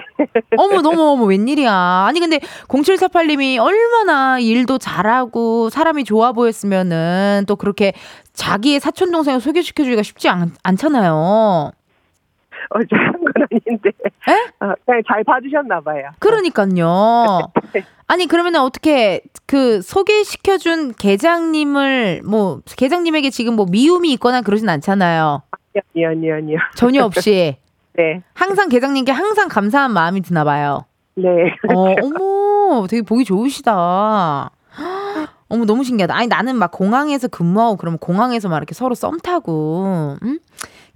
[0.57, 1.73] 어머, 너무, 어머, 웬일이야.
[2.07, 7.93] 아니, 근데 0748님이 얼마나 일도 잘하고 사람이 좋아 보였으면은 또 그렇게
[8.33, 11.71] 자기의 사촌 동생을 소개시켜 주기가 쉽지 않, 않잖아요.
[12.73, 13.89] 어, 잘한 건 아닌데.
[14.29, 14.33] 에?
[14.63, 16.11] 어, 그냥 잘 봐주셨나 봐요.
[16.19, 17.39] 그러니까요.
[18.07, 25.41] 아니 그러면 어떻게 그 소개시켜준 계장님을 뭐 계장님에게 지금 뭐 미움이 있거나 그러진 않잖아요.
[25.75, 26.57] 아니요, 아니요, 아니요.
[26.75, 27.55] 전혀 없이
[27.97, 28.21] 네.
[28.33, 30.85] 항상 계장님께 항상 감사한 마음이 드나 봐요.
[31.15, 31.27] 네.
[31.73, 34.49] 어, 어머, 되게 보기 좋으시다.
[35.49, 36.15] 어머, 너무 신기하다.
[36.15, 40.39] 아니, 나는 막 공항에서 근무하고 그러면 공항에서 막 이렇게 서로 썸 타고, 응?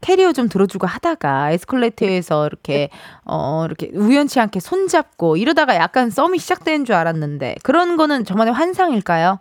[0.02, 2.90] 캐리어 좀 들어주고 하다가 에스컬레이터에서 이렇게,
[3.26, 8.54] 어, 이렇게 우연치 않게 손 잡고 이러다가 약간 썸이 시작되는 줄 알았는데 그런 거는 저만의
[8.54, 9.40] 환상일까요?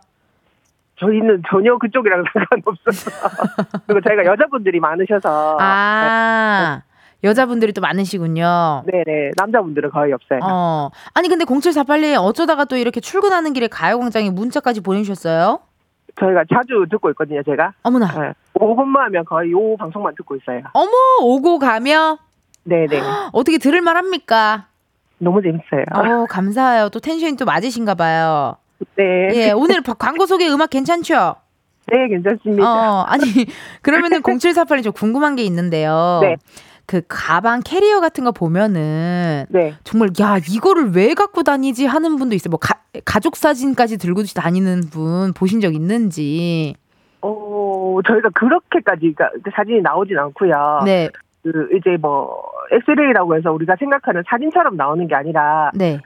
[0.99, 3.11] 저희는 전혀 그쪽이랑 상관없어서.
[3.87, 5.57] 그리고 저희가 여자분들이 많으셔서.
[5.59, 6.81] 아,
[7.23, 8.83] 여자분들이 또 많으시군요.
[8.85, 9.31] 네네.
[9.37, 10.39] 남자분들은 거의 없어요.
[10.43, 10.89] 어.
[11.13, 15.59] 아니, 근데 0748님 어쩌다가 또 이렇게 출근하는 길에 가요광장에 문자까지 보내주셨어요?
[16.17, 17.73] 저희가 자주 듣고 있거든요, 제가.
[17.83, 18.07] 어머나.
[18.19, 18.33] 네.
[18.53, 20.61] 오후 근무하면 거의 요 방송만 듣고 있어요.
[20.73, 22.17] 어머, 오고 가며
[22.63, 23.01] 네네.
[23.33, 24.67] 어떻게 들을만 합니까?
[25.17, 25.83] 너무 재밌어요.
[25.93, 26.89] 어, 감사해요.
[26.89, 28.55] 또 텐션이 또 맞으신가 봐요.
[28.95, 29.29] 네.
[29.33, 31.35] 예, 오늘 바- 광고 소개 음악 괜찮죠?
[31.87, 32.63] 네, 괜찮습니다.
[32.67, 33.21] 어, 아니,
[33.81, 36.19] 그러면은 0748이 좀 궁금한 게 있는데요.
[36.21, 36.35] 네.
[36.87, 39.73] 그 가방 캐리어 같은 거 보면은 네.
[39.83, 42.51] 정말 야 이거를 왜 갖고 다니지 하는 분도 있어요.
[42.51, 46.75] 뭐 가, 가족 사진까지 들고 다니는 분 보신 적 있는지.
[47.21, 50.81] 어, 저희가 그렇게까지 그러니까 그 사진이 나오진 않고요.
[50.85, 51.09] 네,
[51.41, 55.99] 그 이제 뭐 엑스레이라고 해서 우리가 생각하는 사진처럼 나오는 게 아니라 네.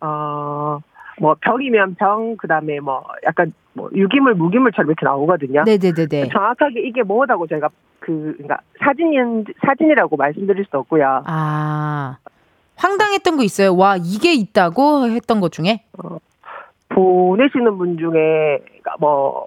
[0.00, 0.78] 어.
[1.20, 5.64] 뭐 병이면 병 그다음에 뭐 약간 뭐 유기물 무기물처럼 이렇게 나오거든요.
[5.64, 6.30] 네네네네.
[6.30, 7.68] 정확하게 이게 뭐다고 저희가
[8.00, 11.22] 그 그러니까 사진인 사진이라고 말씀드릴 수 없고요.
[11.26, 12.16] 아
[12.76, 13.76] 황당했던 거 있어요.
[13.76, 15.84] 와 이게 있다고 했던 것 중에.
[16.88, 18.58] 보내시는 분 중에
[18.98, 19.44] 뭐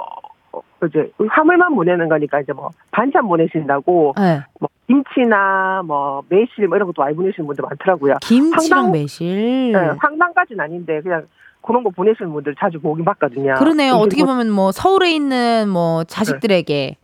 [0.88, 4.42] 이제 화물만 보내는 거니까 이제 뭐 반찬 보내신다고 네.
[4.60, 8.16] 뭐 김치나 뭐 매실 뭐 이런 것도 많이 보내시는 분들 많더라고요.
[8.22, 9.72] 김치랑 황당- 매실.
[9.72, 11.26] 네, 황당까지는 아닌데 그냥
[11.66, 13.56] 그런 거 보내시는 분들 자주 보긴 봤거든요.
[13.56, 13.94] 그러네요.
[13.96, 16.98] 어떻게 뭐- 보면 뭐 서울에 있는 뭐 자식들에게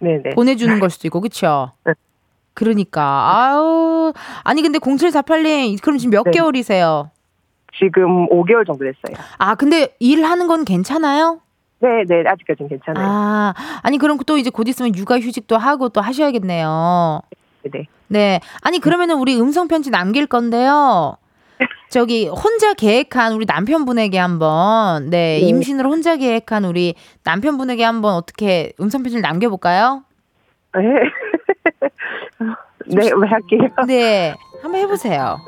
[0.00, 0.30] 네 네.
[0.30, 1.72] 보내주는 걸 수도 있고, 그쵸?
[1.84, 1.92] 네.
[2.54, 4.12] 그러니까 아우
[4.44, 6.30] 아니 근데 0748님 그럼 지금 몇 네.
[6.30, 7.10] 개월이세요?
[7.78, 9.22] 지금 5개월 정도 됐어요.
[9.38, 11.40] 아 근데 일하는 건 괜찮아요?
[11.80, 13.06] 네 네 아직까지는 괜찮아요.
[13.06, 17.20] 아 아니 그럼 또 이제 곧 있으면 육아 휴직도 하고 또 하셔야겠네요.
[17.70, 17.86] 네.
[18.08, 21.16] 네 아니 그러면은 우리 음성 편지 남길 건데요.
[21.88, 25.42] 저기 혼자 계획한 우리 남편분에게 한번 네, 네.
[25.46, 26.94] 임신을 혼자 계획한 우리
[27.24, 30.02] 남편분에게 한번 어떻게 음성 편지를 남겨볼까요?
[30.74, 30.82] 네.
[32.88, 33.60] 네, 왜 할게요.
[33.86, 35.38] 네 한번 해보세요.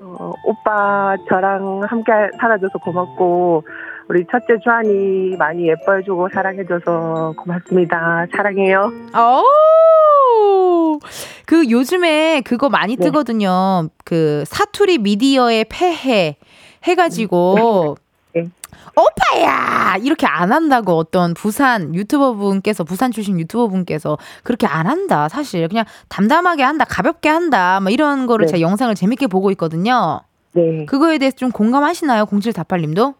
[0.00, 3.64] 어, 오빠 저랑 함께 살아줘서 고맙고
[4.10, 8.26] 우리 첫째 주한이 많이 예뻐해주고 사랑해줘서 고맙습니다.
[8.34, 8.90] 사랑해요.
[9.14, 10.98] 오!
[11.46, 13.04] 그 요즘에 그거 많이 네.
[13.04, 13.88] 뜨거든요.
[14.04, 16.38] 그 사투리 미디어의 폐해
[16.82, 17.98] 해가지고
[18.34, 18.48] 네.
[18.96, 25.28] 오빠야 이렇게 안 한다고 어떤 부산 유튜버 분께서 부산 출신 유튜버 분께서 그렇게 안 한다
[25.28, 28.50] 사실 그냥 담담하게 한다 가볍게 한다 막 이런 거를 네.
[28.50, 30.22] 제가 영상을 재밌게 보고 있거든요.
[30.52, 33.14] 네, 그거에 대해서 좀 공감하시나요, 0748님도?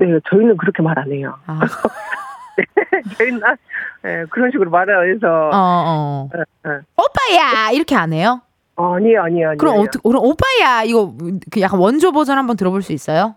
[0.00, 1.36] 네, 저희는 그렇게 말 안 해요.
[1.46, 1.60] 아,
[3.18, 3.54] 저희는 아,
[4.02, 6.28] 네, 그런 식으로 말을 안 해서 어, 어.
[6.32, 6.80] 어, 어.
[6.96, 8.40] 오빠야 이렇게 안 해요?
[8.76, 9.56] 아니에요, 아니에요, 아니에요.
[9.58, 11.14] 그럼 어떻게 그럼 오빠야 이거
[11.50, 13.34] 그 약간 원조 버전 한번 들어볼 수 있어요?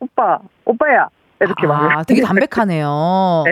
[0.00, 1.08] 오빠, 오빠야
[1.40, 1.66] 이렇게.
[1.68, 3.44] 아, 되게 담백하네요.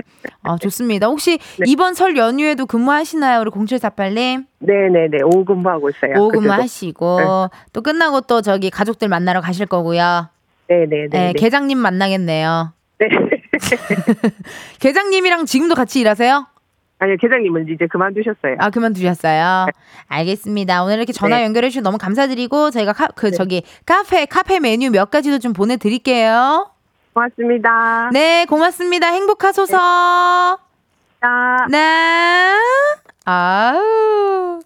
[0.43, 1.07] 아, 좋습니다.
[1.07, 1.65] 혹시 네.
[1.67, 3.41] 이번 설 연휴에도 근무하시나요?
[3.41, 4.47] 우리 0748님?
[4.61, 5.19] 네, 네, 네.
[5.25, 6.15] 오후 근무하고 있어요.
[6.19, 6.31] 오후.
[6.31, 10.29] 근무하시고, 또 끝나고 또 저기 가족들 만나러 가실 거고요.
[10.73, 11.09] 네, 네, 네.
[11.11, 11.33] 네, 네.
[11.35, 12.73] 계장님 만나겠네요.
[12.99, 13.09] 네.
[14.81, 16.47] 계장님이랑 지금도 같이 일하세요?
[16.99, 18.57] 아니요, 계장님은 이제 그만두셨어요.
[18.59, 19.67] 아, 그만두셨어요?
[20.07, 20.85] 알겠습니다.
[20.85, 21.45] 오늘 이렇게 전화 네.
[21.45, 26.71] 연결해주셔서 너무 감사드리고, 저희가 카, 그, 저기, 카페, 카페 메뉴 몇 가지도 좀 보내드릴게요.
[27.13, 28.11] 고맙습니다.
[28.13, 29.09] 네, 고맙습니다.
[29.09, 30.59] 행복하소서.
[31.21, 32.55] 자, 네.
[33.25, 34.61] 아우.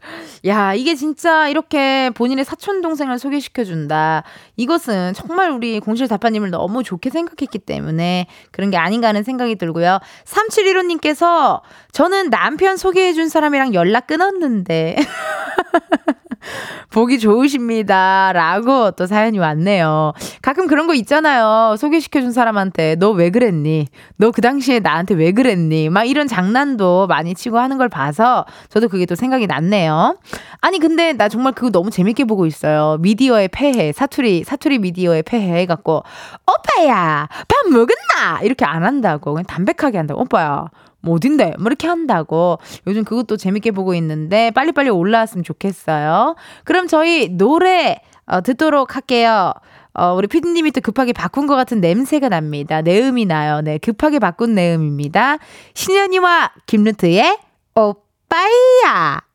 [0.46, 4.22] 야, 이게 진짜 이렇게 본인의 사촌 동생을 소개시켜 준다.
[4.56, 9.98] 이것은 정말 우리 공실 다파님을 너무 좋게 생각했기 때문에 그런 게 아닌가 하는 생각이 들고요.
[10.24, 11.60] 3715님께서
[11.92, 14.96] 저는 남편 소개해 준 사람이랑 연락 끊었는데
[16.90, 18.32] 보기 좋으십니다.
[18.32, 20.12] 라고 또 사연이 왔네요.
[20.42, 21.76] 가끔 그런 거 있잖아요.
[21.78, 23.86] 소개시켜준 사람한테 너 왜 그랬니?
[24.16, 25.88] 너 그 당시에 나한테 왜 그랬니?
[25.88, 30.18] 막 이런 장난도 많이 치고 하는 걸 봐서 저도 그게 또 생각이 났네요.
[30.60, 32.98] 아니, 근데 나 정말 그거 너무 재밌게 보고 있어요.
[33.00, 36.02] 미디어의 폐해, 사투리, 사투리 미디어의 폐해 해갖고,
[36.46, 38.40] 오빠야, 밥 먹었나?
[38.42, 39.32] 이렇게 안 한다고.
[39.34, 40.20] 그냥 담백하게 한다고.
[40.22, 40.66] 오빠야,
[41.00, 41.54] 뭐 어딘데?
[41.58, 42.58] 뭐 이렇게 한다고.
[42.86, 46.36] 요즘 그것도 재밌게 보고 있는데 빨리빨리 올라왔으면 좋겠어요.
[46.64, 49.52] 그럼 저희 노래 어, 듣도록 할게요.
[49.94, 52.82] 어, 우리 피디님이 또 급하게 바꾼 것 같은 냄새가 납니다.
[52.82, 53.62] 내음이 나요.
[53.62, 55.38] 네, 급하게 바꾼 내음입니다.
[55.74, 57.38] 신현이와 김루트의
[57.74, 59.25] 오빠야.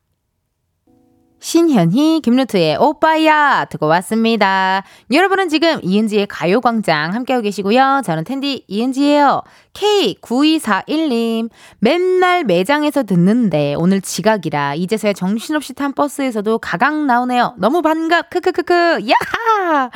[1.43, 4.83] 신현희, 김루트의 오빠야 듣고 왔습니다.
[5.11, 8.03] 여러분은 지금 이은지의 가요광장 함께하고 계시고요.
[8.05, 9.41] 저는 텐디 이은지예요.
[9.73, 11.49] K9241님,
[11.79, 17.55] 맨날 매장에서 듣는데 오늘 지각이라 이제서야 정신없이 탄 버스에서도 가강 나오네요.
[17.57, 19.89] 너무 반갑, 크크크크, 야하!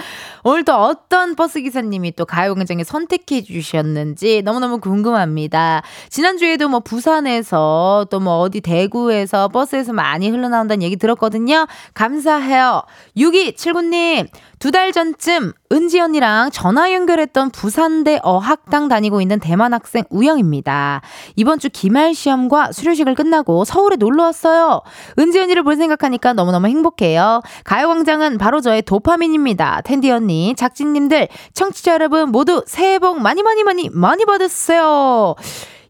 [0.43, 5.84] 오늘 또 어떤 버스 기사님이 또 가요광장에 선택해 주셨는지 너무너무 궁금합니다.
[6.10, 11.35] 지난주에도 뭐 부산에서 또 뭐 어디 대구에서 버스에서 많이 흘러나온다는 얘기 들었거든요.
[11.36, 11.67] 주셨거든요.
[11.93, 12.84] 감사해요.
[13.17, 14.28] 6279님,
[14.60, 21.02] 두 달 전쯤 은지 언니랑 전화 연결했던 부산대 어학당 다니고 있는 대만 학생 우영입니다.
[21.36, 24.82] 이번 주 기말 시험과 수료식을 끝나고 서울에 놀러 왔어요.
[25.19, 27.41] 은지 언니를 볼 생각하니까 너무너무 행복해요.
[27.63, 29.82] 가요광장은 바로 저의 도파민입니다.
[29.82, 35.36] 텐디 언니, 작진님들, 청취자 여러분 모두 새해 복 많이 많이 많이 많이 받으세요.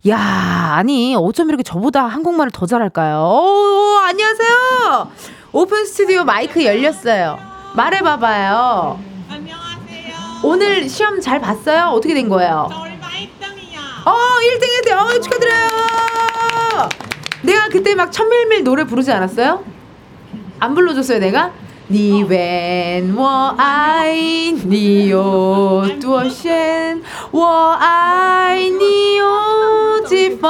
[0.08, 3.18] 야, 아니, 어쩜 이렇게 저보다 한국말을 더 잘할까요?
[3.24, 5.12] 오, 안녕하세요.
[5.52, 7.40] 오픈 스튜디오 마이크 열렸어요.
[7.76, 9.00] 말해봐봐요.
[9.30, 10.16] 안녕하세요.
[10.44, 11.86] 오늘 시험 잘 봤어요?
[11.88, 12.70] 어떻게 된 거예요?
[12.72, 14.08] 저 얼마 1등이야.
[14.08, 14.98] 어, 1등 했대요.
[14.98, 15.70] 어, 축하드려요.
[17.42, 19.64] 내가 그때 막 천밀밀 노래 부르지 않았어요?
[20.60, 21.52] 안 불러줬어요, 내가?
[21.89, 24.13] 你问我爱
[24.65, 30.49] 你有多深，我爱你有几分。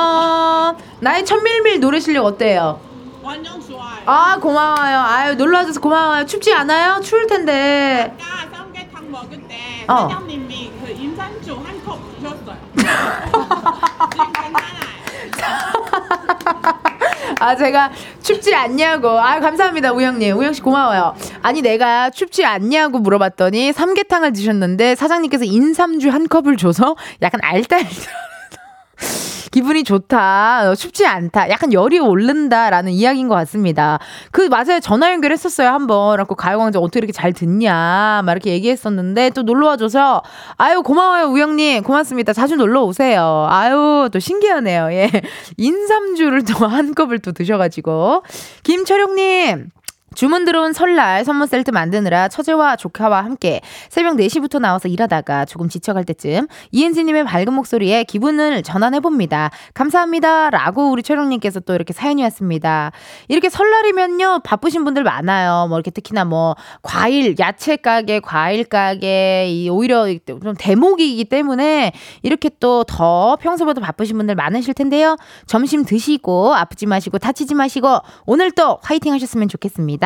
[1.00, 2.78] 나의 천밀밀 노래 실력 어때요?
[3.22, 4.02] 완전 좋아요.
[4.04, 4.98] 아 고마워요.
[5.00, 6.26] 아유 놀러 와줘서 고마워요.
[6.26, 7.00] 춥지 않아요?
[7.00, 8.14] 추울 텐데.
[8.20, 9.56] 아까 삼계탕 먹을 때
[9.88, 10.08] 어.
[10.10, 12.58] 사장님이 그 임산주 한 컵 주셨어요.
[12.76, 14.80] 지금 괜찮아요.
[17.39, 17.91] 아 제가
[18.23, 19.09] 춥지 않냐고.
[19.09, 20.37] 아 감사합니다 우영님.
[20.37, 21.15] 우영 씨 고마워요.
[21.41, 27.85] 아니 내가 춥지 않냐고 물어봤더니 삼계탕을 드셨는데 사장님께서 인삼주 한 컵을 줘서 약간 알딸딸.
[29.55, 30.69] 기분이 좋다.
[30.69, 31.49] 어, 춥지 않다.
[31.49, 33.99] 약간 열이 오른다라는 이야기인 것 같습니다.
[34.31, 34.81] 그 맞아요.
[34.81, 36.11] 전화 연결했었어요 한번.
[36.11, 40.23] 그래갖고 가요광장 어떻게 이렇게 잘 듣냐 막 이렇게 얘기했었는데 또 놀러 와줘서
[40.57, 42.33] 아유 고마워요 우영님 고맙습니다.
[42.33, 43.47] 자주 놀러 오세요.
[43.49, 44.91] 아유 또 신기하네요.
[44.91, 45.09] 예
[45.55, 48.23] 인삼주를 또 한 컵을 또 드셔가지고
[48.63, 49.69] 김철용님.
[50.15, 56.03] 주문 들어온 설날 선물 셀트 만드느라 처제와 조카와 함께 새벽 4시부터 나와서 일하다가 조금 지쳐갈
[56.05, 59.51] 때쯤 이은지님의 밝은 목소리에 기분을 전환해봅니다.
[59.73, 60.49] 감사합니다.
[60.49, 62.91] 라고 우리 철영님께서 또 이렇게 사연이 왔습니다.
[63.27, 65.67] 이렇게 설날이면요, 바쁘신 분들 많아요.
[65.67, 71.91] 뭐 이렇게 특히나 뭐 과일, 야채 가게, 과일 가게, 이 오히려 좀 대목이기 때문에
[72.23, 75.17] 이렇게 또 더 평소보다 바쁘신 분들 많으실 텐데요.
[75.47, 80.04] 점심 드시고 아프지 마시고 다치지 마시고 오늘 또 화이팅 하셨으면 좋겠습니다.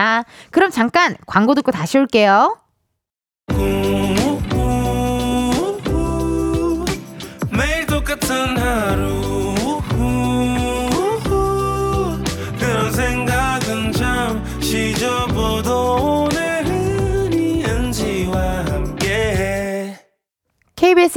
[0.51, 2.57] 그럼 잠깐 광고 듣고 다시 올게요.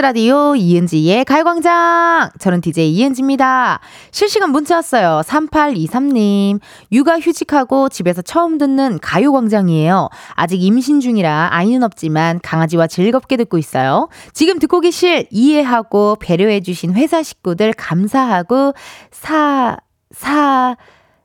[0.03, 2.31] 라디오 이은지의 가요광장.
[2.41, 3.79] 저는 DJ 이은지입니다.
[4.11, 5.23] 실시간 문자 왔어요.
[5.25, 6.59] 3823님.
[6.91, 10.09] 육아 휴직하고 집에서 처음 듣는 가요광장이에요.
[10.35, 14.09] 아직 임신 중이라 아이는 없지만 강아지와 즐겁게 듣고 있어요.
[14.33, 18.75] 지금 듣고 계실 이해하고 배려해주신 회사 식구들 감사하고
[19.13, 19.77] 사,
[20.11, 20.77] 사,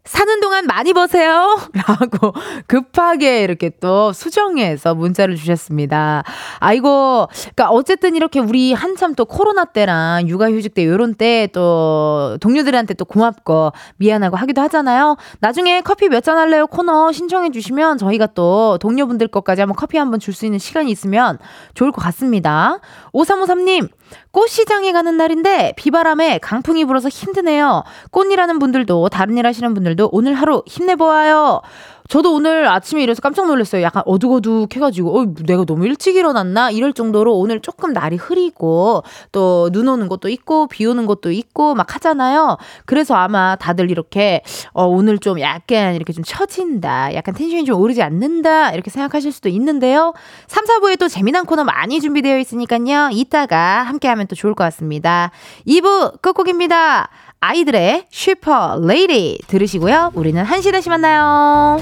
[0.07, 1.57] 사는 동안 많이 버세요.
[1.87, 2.33] 라고
[2.67, 6.23] 급하게 이렇게 또 수정해서 문자를 주셨습니다.
[6.59, 12.93] 아이고, 그러니까 어쨌든 이렇게 우리 한참 또 코로나 때랑 육아휴직 때 요런 때 또 동료들한테
[12.95, 15.17] 또 고맙고 미안하고 하기도 하잖아요.
[15.39, 20.19] 나중에 커피 몇 잔 할래요 코너 신청해 주시면 저희가 또 동료분들 것까지 한번 커피 한번
[20.19, 21.37] 줄 수 있는 시간이 있으면
[21.73, 22.79] 좋을 것 같습니다.
[23.13, 23.89] 5353님,
[24.31, 27.83] 꽃시장에 가는 날인데 비바람에 강풍이 불어서 힘드네요.
[28.11, 31.61] 꽃일하는 분들도 다른 일 하시는 분들도 오늘 하루 힘내보아요.
[32.07, 33.81] 저도 오늘 아침에 일어나서 깜짝 놀랐어요.
[33.81, 36.71] 약간 어둑어둑해가지고, 어, 내가 너무 일찍 일어났나?
[36.71, 41.75] 이럴 정도로 오늘 조금 날이 흐리고, 또 눈 오는 것도 있고, 비 오는 것도 있고,
[41.75, 42.57] 막 하잖아요.
[42.85, 44.41] 그래서 아마 다들 이렇게,
[44.73, 47.13] 어, 오늘 좀 약간 이렇게 좀 처진다.
[47.13, 48.71] 약간 텐션이 좀 오르지 않는다.
[48.71, 50.13] 이렇게 생각하실 수도 있는데요.
[50.47, 53.09] 3, 4부에 또 재미난 코너 많이 준비되어 있으니까요.
[53.11, 55.31] 이따가 함께 하면 또 좋을 것 같습니다.
[55.67, 57.09] 2부 끝곡입니다.
[57.39, 60.11] 아이들의 슈퍼 레이디 들으시고요.
[60.15, 61.77] 우리는 1시 다시 만나요.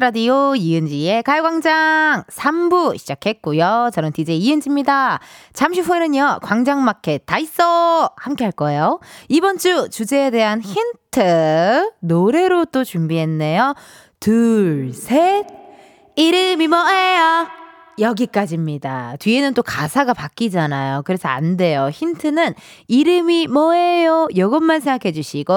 [0.00, 3.90] 라디오 이은지의 가요광장 3부 시작했고요.
[3.92, 5.20] 저는 DJ 이은지입니다.
[5.52, 8.10] 잠시 후에는요, 광장마켓 다 있어!
[8.16, 9.00] 함께 할 거예요.
[9.28, 13.74] 이번 주 주제에 대한 힌트, 노래로 또 준비했네요.
[14.20, 15.46] 둘, 셋.
[16.16, 17.65] 이름이 뭐예요?
[17.98, 19.16] 여기까지입니다.
[19.18, 21.02] 뒤에는 또 가사가 바뀌잖아요.
[21.04, 21.88] 그래서 안 돼요.
[21.92, 22.54] 힌트는
[22.88, 24.28] 이름이 뭐예요?
[24.30, 25.52] 이것만 생각해 주시고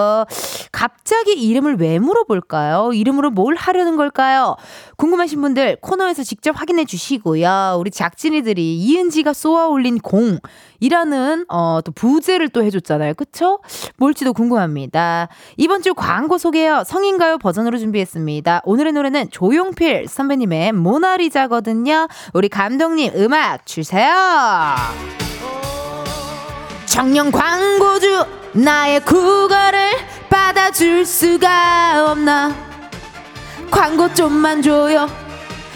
[0.72, 2.94] 갑자기 이름을 왜 물어볼까요?
[2.94, 4.56] 이름으로 뭘 하려는 걸까요?
[4.98, 7.78] 궁금하신 분들 코너에서 직접 확인해 주시고요.
[7.80, 10.40] 우리 작진이들이 이은지가 쏘아 올린 공
[10.80, 13.14] 이라는 어, 또 부제를 또 해줬잖아요.
[13.16, 13.60] 그쵸?
[13.98, 15.28] 뭘지도 궁금합니다.
[15.58, 16.84] 이번 주 광고 소개요.
[16.86, 18.62] 성인가요 버전으로 준비했습니다.
[18.64, 22.08] 오늘의 노래는 조용필 선배님의 모나리자거든요.
[22.34, 24.76] 우리 감독님 음악 주세요.
[26.86, 29.80] 청년 광고주 나의 구애를
[30.30, 32.54] 받아줄 수가 없나
[33.70, 35.08] 광고 좀만 줘요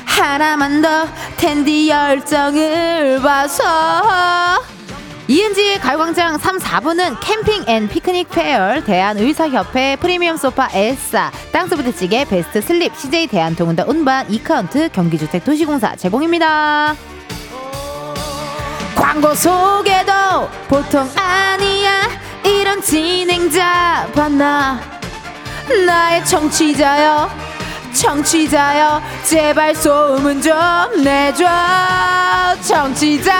[0.06, 1.06] 하나만 더
[1.38, 3.64] 텐디 열정을 봐서
[5.28, 12.94] 이은지의 가요광장 3, 4부는 캠핑 앤 피크닉 페어, 대한의사협회, 프리미엄 소파 에싸, 땅스부대찌개, 베스트 슬립,
[12.96, 16.96] CJ 대한통운 더 운반, 이카운트, 경기주택 도시공사 제공입니다.
[18.96, 22.10] 광고 소개도 보통 아니야.
[22.44, 24.82] 이런 진행자 봤나?
[25.86, 27.30] 나의 청취자여
[27.94, 30.54] 청취자여 제발 소문 좀
[31.02, 31.46] 내줘
[32.62, 33.34] 청취자여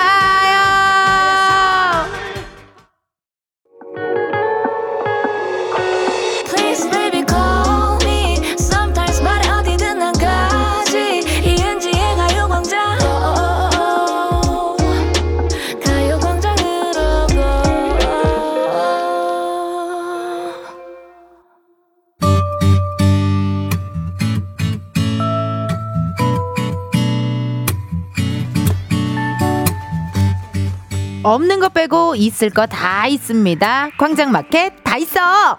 [31.24, 35.58] 없는 거 빼고 있을 거 다 있습니다 광장마켓 다 있어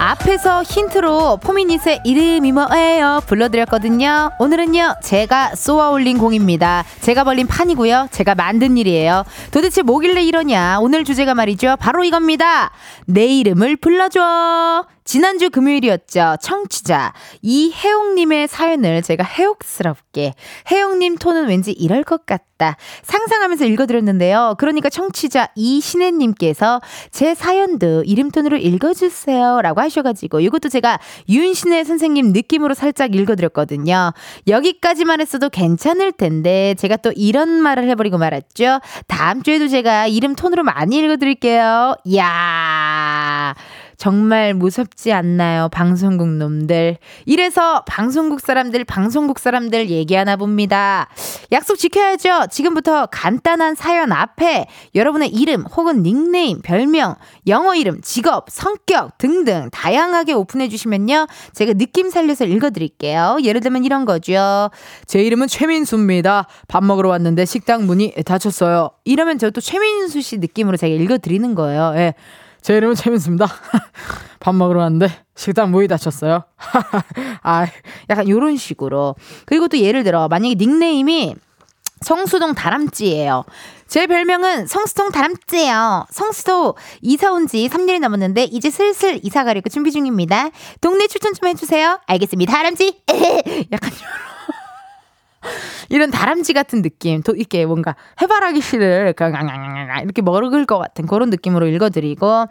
[0.00, 4.30] 앞에서 힌트로 포미닛의 이름이 뭐예요 불러드렸거든요.
[4.38, 6.84] 오늘은요 제가 쏘아 올린 공입니다.
[7.00, 8.08] 제가 벌린 판이고요.
[8.12, 9.24] 제가 만든 일이에요.
[9.50, 10.78] 도대체 뭐길래 이러냐?
[10.80, 11.76] 오늘 주제가 말이죠.
[11.80, 12.70] 바로 이겁니다.
[13.06, 14.86] 내 이름을 불러줘.
[15.08, 16.36] 지난주 금요일이었죠.
[16.42, 20.34] 청취자 이혜용님의 사연을 제가 해옥스럽게
[20.70, 24.56] 혜용님 톤은 왠지 이럴 것 같다 상상하면서 읽어드렸는데요.
[24.58, 30.98] 그러니까 청취자 이신혜님께서 제 사연도 이름 톤으로 읽어주세요라고 하셔가지고 이것도 제가
[31.30, 34.12] 윤신혜 선생님 느낌으로 살짝 읽어드렸거든요.
[34.46, 38.80] 여기까지만 했어도 괜찮을 텐데 제가 또 이런 말을 해버리고 말았죠.
[39.06, 41.96] 다음 주에도 제가 이름 톤으로 많이 읽어드릴게요.
[42.14, 43.54] 야.
[43.98, 45.68] 정말 무섭지 않나요?
[45.70, 46.96] 방송국 놈들.
[47.26, 51.08] 이래서 방송국 사람들, 방송국 사람들 얘기하나 봅니다.
[51.52, 52.46] 약속 지켜야죠.
[52.50, 60.32] 지금부터 간단한 사연 앞에 여러분의 이름 혹은 닉네임, 별명, 영어 이름, 직업, 성격 등등 다양하게
[60.32, 61.26] 오픈해 주시면요.
[61.52, 63.36] 제가 느낌 살려서 읽어 드릴게요.
[63.42, 64.70] 예를 들면 이런 거죠.
[65.06, 66.46] 제 이름은 최민수입니다.
[66.68, 68.90] 밥 먹으러 왔는데 식당 문이 닫혔어요.
[69.04, 71.92] 이러면 저 또 최민수 씨 느낌으로 제가 읽어 드리는 거예요.
[71.96, 72.14] 예.
[72.62, 73.46] 제 이름은 최민수입니다.
[74.40, 76.44] 밥 먹으러 왔는데 식당 문이 닫혔어요.
[77.42, 77.66] 아,
[78.10, 79.14] 약간 요런 식으로.
[79.46, 81.34] 그리고 또 예를 들어 만약에 닉네임이
[82.00, 83.44] 성수동 다람쥐예요.
[83.88, 86.06] 제 별명은 성수동 다람쥐예요.
[86.10, 90.50] 성수도 이사 온 지 3년이 넘었는데 이제 슬슬 이사 가려고 준비 중입니다.
[90.80, 91.98] 동네 추천 좀 해주세요.
[92.06, 92.52] 알겠습니다.
[92.52, 93.02] 다람쥐.
[93.72, 94.37] 약간 요런.
[95.88, 99.14] 이런 다람쥐 같은 느낌, 또 이렇게 뭔가 해바라기 씨를
[100.02, 102.46] 이렇게 먹을 것 같은 그런 느낌으로 읽어드리고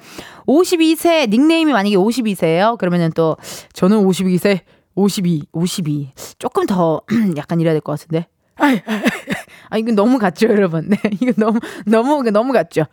[0.47, 2.77] 52세 닉네임이 만약에 52세예요.
[2.77, 3.37] 그러면은 또
[3.73, 4.61] 저는 52세,
[4.95, 6.11] 52, 52.
[6.39, 7.01] 조금 더
[7.37, 8.27] 약간 이래야 될 것 같은데.
[9.69, 10.89] 아, 이거 너무 같죠, 여러분?
[10.89, 12.85] 네, 이거 너무, 너무, 너무 같죠?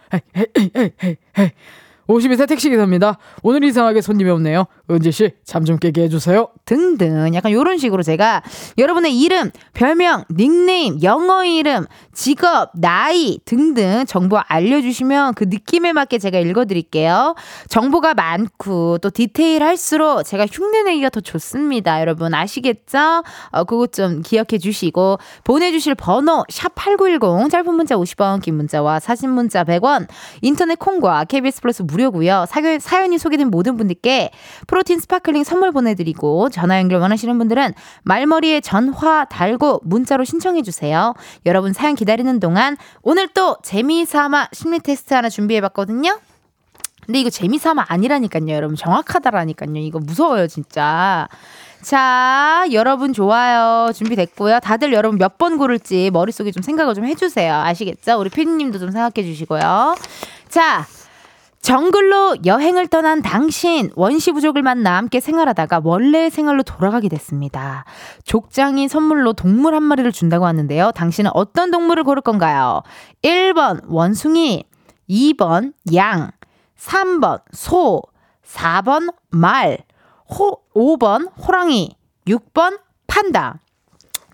[2.09, 3.19] 52세 택시기사입니다.
[3.43, 4.67] 오늘 이상하게 손님이 없네요.
[4.91, 6.49] 은지씨, 잠 좀 깨게 해주세요.
[6.67, 7.33] 등등.
[7.35, 8.43] 약간 이런 식으로 제가
[8.77, 16.39] 여러분의 이름, 별명, 닉네임, 영어 이름, 직업, 나이 등등 정보 알려주시면 그 느낌에 맞게 제가
[16.39, 17.35] 읽어드릴게요.
[17.69, 22.01] 정보가 많고 또 디테일할수록 제가 흉내내기가 더 좋습니다.
[22.03, 23.23] 여러분 아시겠죠?
[23.53, 29.65] 어, 그것 좀 기억해 주시고 보내주실 번호 샵8910 짧은 문자 50원 긴 문자와 사진 문자
[29.65, 30.09] 100원
[30.43, 32.47] 인터넷 콩과 KBS 플러스 무료고요.
[32.49, 34.31] 사연, 사연이 소개된 모든 분들께
[34.67, 37.73] 프로틴 sparkling 선물 보내드리고 전화 연결 원하시는 분들은
[38.03, 41.15] 말머리에 전화 달고 문자로 신청해 주세요.
[41.47, 46.19] 여러분 사연 기다리는 동안 오늘 또 재미삼아 심리 테스트 하나 준비해봤거든요.
[47.07, 48.77] 근데 이거 재미삼아 아니라니까요, 여러분.
[48.77, 49.77] 정확하다라니까요.
[49.77, 51.29] 이거 무서워요, 진짜.
[51.83, 53.93] 자, 여러분 좋아요.
[53.93, 54.61] 준비됐고요.
[54.61, 57.53] 다들 여러분 몇 번 고를지 머릿속에 좀 생각을 좀 해주세요.
[57.53, 58.19] 아시겠죠?
[58.19, 59.97] 우리 피디님도 좀 생각해 주시고요.
[60.49, 60.87] 자,
[61.65, 67.87] 정글로 여행을 떠난 당신, 원시부족을 만나 함께 생활하다가 원래의 생활로 돌아가게 됐습니다.
[68.25, 70.93] 족장이 선물로 동물 한 마리를 준다고 하는데요.
[70.95, 72.83] 당신은 어떤 동물을 고를 건가요?
[73.23, 74.65] 1번 원숭이,
[75.09, 76.33] 2번 양,
[76.79, 78.03] 3번 소,
[78.45, 79.79] 4번 말,
[80.39, 81.97] 호, 5번 호랑이,
[82.27, 83.61] 6번 판다.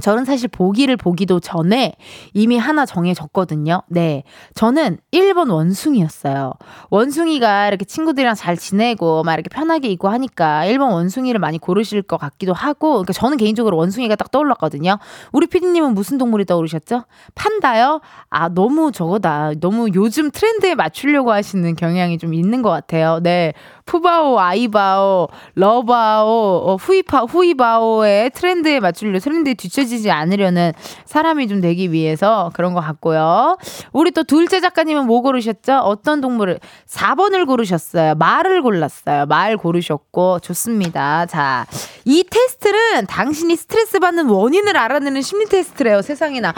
[0.00, 1.94] 저는 사실 보기를 보기도 전에
[2.34, 3.82] 이미 하나 정해졌거든요.
[3.88, 4.24] 네.
[4.54, 6.52] 저는 1번 원숭이였어요.
[6.90, 12.16] 원숭이가 이렇게 친구들이랑 잘 지내고 막 이렇게 편하게 있고 하니까 1번 원숭이를 많이 고르실 것
[12.16, 14.98] 같기도 하고, 그러니까 저는 개인적으로 원숭이가 딱 떠올랐거든요.
[15.32, 17.04] 우리 피디님은 무슨 동물이 떠오르셨죠?
[17.34, 18.00] 판다요?
[18.28, 19.52] 아, 너무 저거다.
[19.60, 23.20] 너무 요즘 트렌드에 맞추려고 하시는 경향이 좀 있는 것 같아요.
[23.22, 23.52] 네.
[23.86, 30.72] 푸바오, 아이바오, 러바오, 어, 후이파, 후이바오의 트렌드에 맞추려, 트렌드에 뒤처지 지 않으려는
[31.04, 33.58] 사람이 좀 되기 위해서 그런 것 같고요.
[33.92, 35.78] 우리 또 둘째 작가님은 뭐 고르셨죠?
[35.78, 36.60] 어떤 동물을?
[36.86, 38.14] 4번을 고르셨어요.
[38.14, 39.26] 말을 골랐어요.
[39.26, 41.26] 말 고르셨고, 좋습니다.
[41.26, 41.66] 자,
[42.04, 46.02] 이 테스트는 당신이 스트레스 받는 원인을 알아내는 심리 테스트래요.
[46.02, 46.54] 세상에나.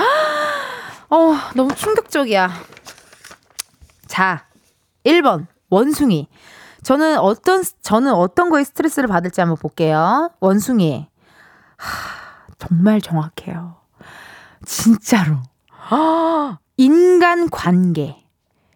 [1.10, 2.50] 어, 너무 충격적이야.
[4.06, 4.44] 자,
[5.04, 6.28] 1번, 원숭이.
[6.82, 10.30] 저는 어떤, 저는 어떤 거에 스트레스를 받을지 한번 볼게요.
[10.40, 11.06] 원숭이.
[11.76, 12.31] 하,
[12.68, 13.74] 정말 정확해요.
[14.64, 15.36] 진짜로.
[15.90, 18.16] 아, 인간 관계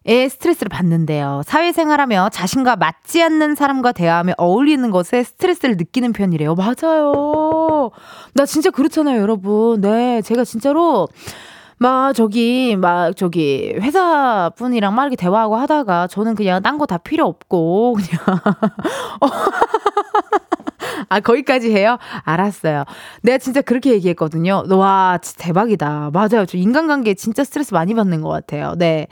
[0.09, 1.43] 에 스트레스를 받는데요.
[1.47, 6.55] 사회생활하며 자신과 맞지 않는 사람과 대화하며 어울리는 것에 스트레스를 느끼는 편이래요.
[6.55, 7.91] 맞아요.
[8.35, 9.81] 나 진짜 그렇잖아요, 여러분.
[9.81, 11.09] 네, 제가 진짜로
[11.79, 16.99] 막 저기 막 저기 회사 분이랑 막 이렇게 대화하고 하다가 저는 그냥 딴 거 다
[16.99, 18.41] 필요 없고 그냥
[19.21, 19.27] 어.
[21.09, 21.99] 아 거기까지 해요?
[22.25, 22.85] 알았어요.
[23.23, 24.65] 내가 진짜 그렇게 얘기했거든요.
[24.71, 26.11] 와 진짜 대박이다.
[26.13, 26.47] 맞아요.
[26.47, 28.75] 저 인간관계 진짜 스트레스 많이 받는 것 같아요.
[28.77, 29.07] 네.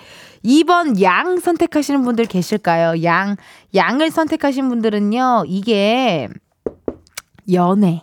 [0.44, 3.02] 2번 양 선택하시는 분들 계실까요?
[3.02, 3.36] 양
[3.74, 5.44] 양을 선택하신 분들은요.
[5.46, 6.28] 이게
[7.52, 8.02] 연애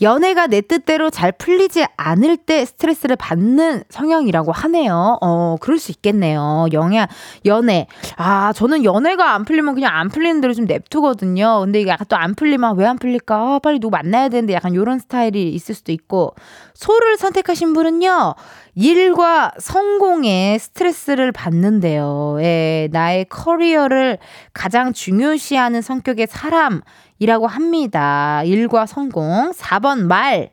[0.00, 5.18] 연애가 내 뜻대로 잘 풀리지 않을 때 스트레스를 받는 성향이라고 하네요.
[5.20, 6.66] 어, 그럴 수 있겠네요.
[6.72, 7.08] 영야,
[7.46, 7.86] 연애.
[8.16, 11.60] 아, 저는 연애가 안 풀리면 그냥 안 풀리는 대로 좀 냅두거든요.
[11.60, 13.36] 근데 이게 약간 또 안 풀리면 왜 안 풀릴까?
[13.36, 16.34] 아, 빨리 누구 만나야 되는데 약간 요런 스타일이 있을 수도 있고.
[16.74, 18.34] 소를 선택하신 분은요,
[18.76, 22.38] 일과 성공에 스트레스를 받는데요.
[22.40, 24.18] 예, 나의 커리어를
[24.52, 26.82] 가장 중요시하는 성격의 사람
[27.18, 28.42] 이라고 합니다.
[28.44, 29.50] 일과 성공.
[29.52, 30.50] 4번 말.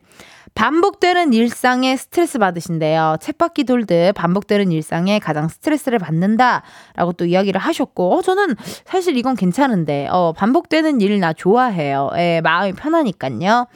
[0.54, 3.18] 반복되는 일상에 스트레스 받으신대요.
[3.20, 8.56] 쳇바퀴 돌듯 반복되는 일상에 가장 스트레스를 받는다라고 또 이야기를 하셨고, 어, 저는
[8.86, 12.10] 사실 이건 괜찮은데, 어, 반복되는 일 나 좋아해요.
[12.16, 13.66] 예, 마음이 편하니까요.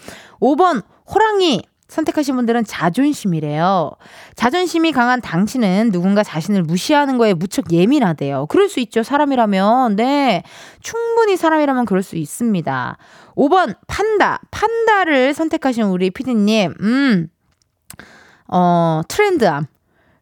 [0.40, 0.82] 5번,
[1.12, 1.62] 호랑이.
[1.90, 3.90] 선택하신 분들은 자존심이래요.
[4.36, 8.46] 자존심이 강한 당신은 누군가 자신을 무시하는 거에 무척 예민하대요.
[8.46, 9.02] 그럴 수 있죠.
[9.02, 9.96] 사람이라면.
[9.96, 10.42] 네.
[10.80, 12.96] 충분히 사람이라면 그럴 수 있습니다.
[13.36, 14.40] 5번, 판다.
[14.50, 17.28] 판다를 선택하신 우리 피디님, 음,
[18.48, 19.66] 어, 트렌드함.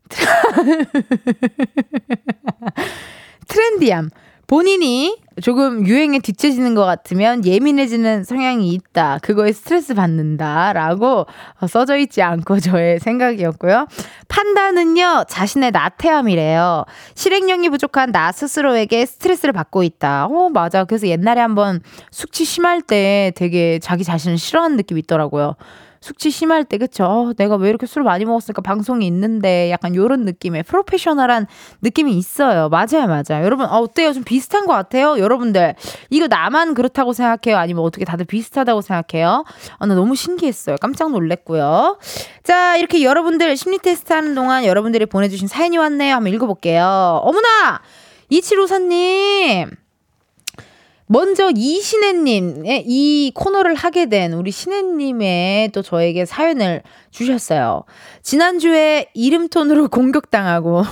[3.49, 4.11] 트렌디함.
[4.49, 9.19] 본인이 조금 유행에 뒤처지는 것 같으면 예민해지는 성향이 있다.
[9.21, 10.73] 그거에 스트레스 받는다.
[10.73, 11.27] 라고
[11.69, 13.87] 써져 있지 않고 저의 생각이었고요.
[14.29, 16.87] 판단은요, 자신의 나태함이래요.
[17.15, 20.25] 실행력이 부족한 나 스스로에게 스트레스를 받고 있다.
[20.27, 20.85] 어, 맞아.
[20.85, 21.81] 그래서 옛날에 한번
[22.11, 25.57] 숙취 심할 때 되게 자기 자신을 싫어하는 느낌이 있더라고요.
[26.01, 27.05] 숙취 심할 때 그쵸?
[27.05, 31.47] 어, 내가 왜 이렇게 술을 많이 먹었을까 방송이 있는데 약간 요런 느낌의 프로페셔널한
[31.83, 32.69] 느낌이 있어요.
[32.69, 33.45] 맞아요, 맞아요.
[33.45, 34.13] 여러분 어, 어때요?
[34.13, 35.75] 좀 비슷한 것 같아요, 여러분들.
[36.11, 37.59] 이거 나만 그렇다고 생각해요?
[37.59, 39.45] 아니면 어떻게 다들 비슷하다고 생각해요?
[39.79, 40.77] 아, 나 너무 신기했어요.
[40.81, 41.99] 깜짝 놀랐고요.
[42.45, 46.15] 자, 이렇게 여러분들 심리 테스트 하는 동안 여러분들이 보내주신 사연이 왔네요.
[46.15, 47.21] 한번 읽어볼게요.
[47.23, 47.81] 어머나,
[48.31, 49.88] 이칠오사님.
[51.11, 57.85] 먼저 이신혜님의 이 코너를 하게 된 우리 신혜님의 또 저에게 사연을 주셨어요.
[58.23, 60.83] 지난주에 이름톤으로 공격당하고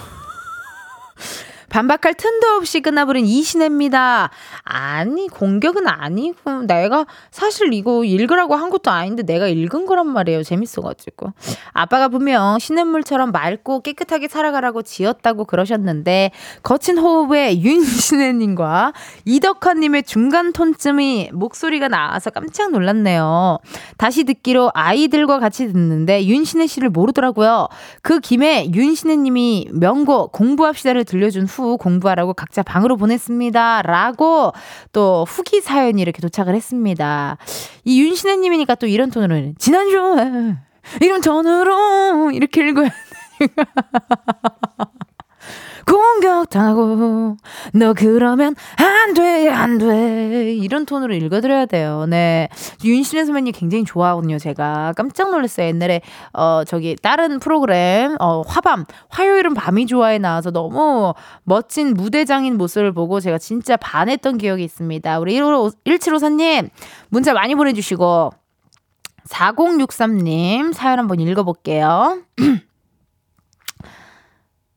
[1.69, 4.31] 반박할 틈도 없이 끊어버린 이신혜입니다.
[4.65, 10.43] 아니, 공격은 아니고, 내가 사실 이거 읽으라고 한 것도 아닌데 내가 읽은 거란 말이에요.
[10.43, 11.33] 재밌어가지고.
[11.73, 16.31] 아빠가 분명 시냇물처럼 맑고 깨끗하게 살아가라고 지었다고 그러셨는데,
[16.63, 18.93] 거친 호흡에 윤신혜님과
[19.25, 23.59] 이덕화님의 중간 톤쯤이 목소리가 나와서 깜짝 놀랐네요.
[23.97, 27.69] 다시 듣기로 아이들과 같이 듣는데 윤신혜 씨를 모르더라고요.
[28.03, 33.83] 그 김에 윤신혜님이 명곡 공부합시다를 들려준 후 공부하라고 각자 방으로 보냈습니다.
[33.83, 34.53] 라고
[34.93, 37.39] 또 후기 사연이 이렇게 도착을 했습니다.
[37.85, 39.97] 이 윤신혜님이니까 또 이런 톤으로 지난주
[41.01, 42.91] 이런 톤으로 이렇게 읽어야
[45.87, 47.37] 공격당하고
[47.75, 50.53] 너 그러면 안 돼, 안 돼.
[50.55, 52.07] 이런 톤으로 읽어드려야 돼요.
[52.09, 52.49] 네.
[52.85, 54.95] 윤신혜 선배님 굉장히 좋아하거든요, 제가.
[54.97, 55.69] 깜짝 놀랐어요.
[55.69, 56.01] 옛날에,
[56.33, 61.15] 어, 저기, 다른 프로그램, 어, 화밤, 화요일은 밤이 좋아에 나와서 너무
[61.45, 65.21] 멋진 무대장인 모습을 보고 제가 진짜 반했던 기억이 있습니다.
[65.21, 66.69] 우리 1754님,
[67.11, 68.33] 문자 많이 보내주시고,
[69.29, 72.23] 4063님, 사연 한번 읽어볼게요.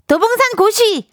[0.09, 1.07] 도봉산 고시!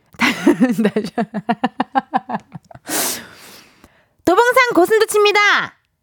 [4.24, 5.38] 도봉산 고슴도치입니다.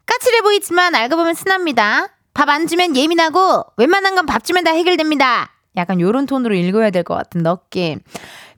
[0.06, 2.10] 까칠해 보이지만 알고 보면 순합니다.
[2.36, 5.52] 밥 안 주면 예민하고 웬만한 건 밥 주면 다 해결됩니다.
[5.76, 8.00] 약간 요런 톤으로 읽어야 될 것 같은 느낌.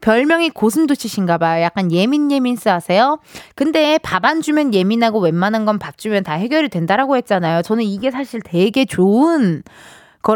[0.01, 1.63] 별명이 고슴도치신가 봐요.
[1.63, 3.19] 약간 예민 예민스 하세요.
[3.55, 7.61] 근데 밥 안 주면 예민하고 웬만한 건 밥 주면 다 해결이 된다라고 했잖아요.
[7.61, 9.71] 저는 이게 사실 되게 좋은 거,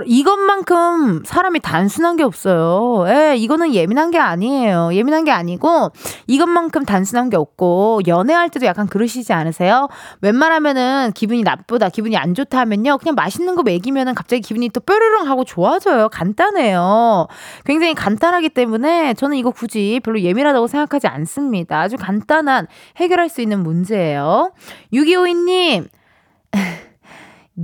[0.06, 3.06] 이것만큼 사람이 단순한 게 없어요.
[3.08, 4.92] 예, 이거는 예민한 게 아니에요.
[4.94, 5.92] 예민한 게 아니고,
[6.28, 9.88] 이것만큼 단순한 게 없고, 연애할 때도 약간 그러시지 않으세요?
[10.22, 13.00] 웬만하면은 기분이 나쁘다, 기분이 안 좋다 하면요.
[13.00, 16.10] 그냥 맛있는 거 먹이면은 갑자기 기분이 또 뾰로롱 하고 좋아져요.
[16.10, 17.28] 간단해요.
[17.66, 21.80] 굉장히 간단하기 때문에 저는 이거 굳이 별로 예민하다고 생각하지 않습니다.
[21.80, 22.68] 아주 간단한
[22.98, 24.52] 해결할 수 있는 문제예요.
[24.94, 25.88] 6252님,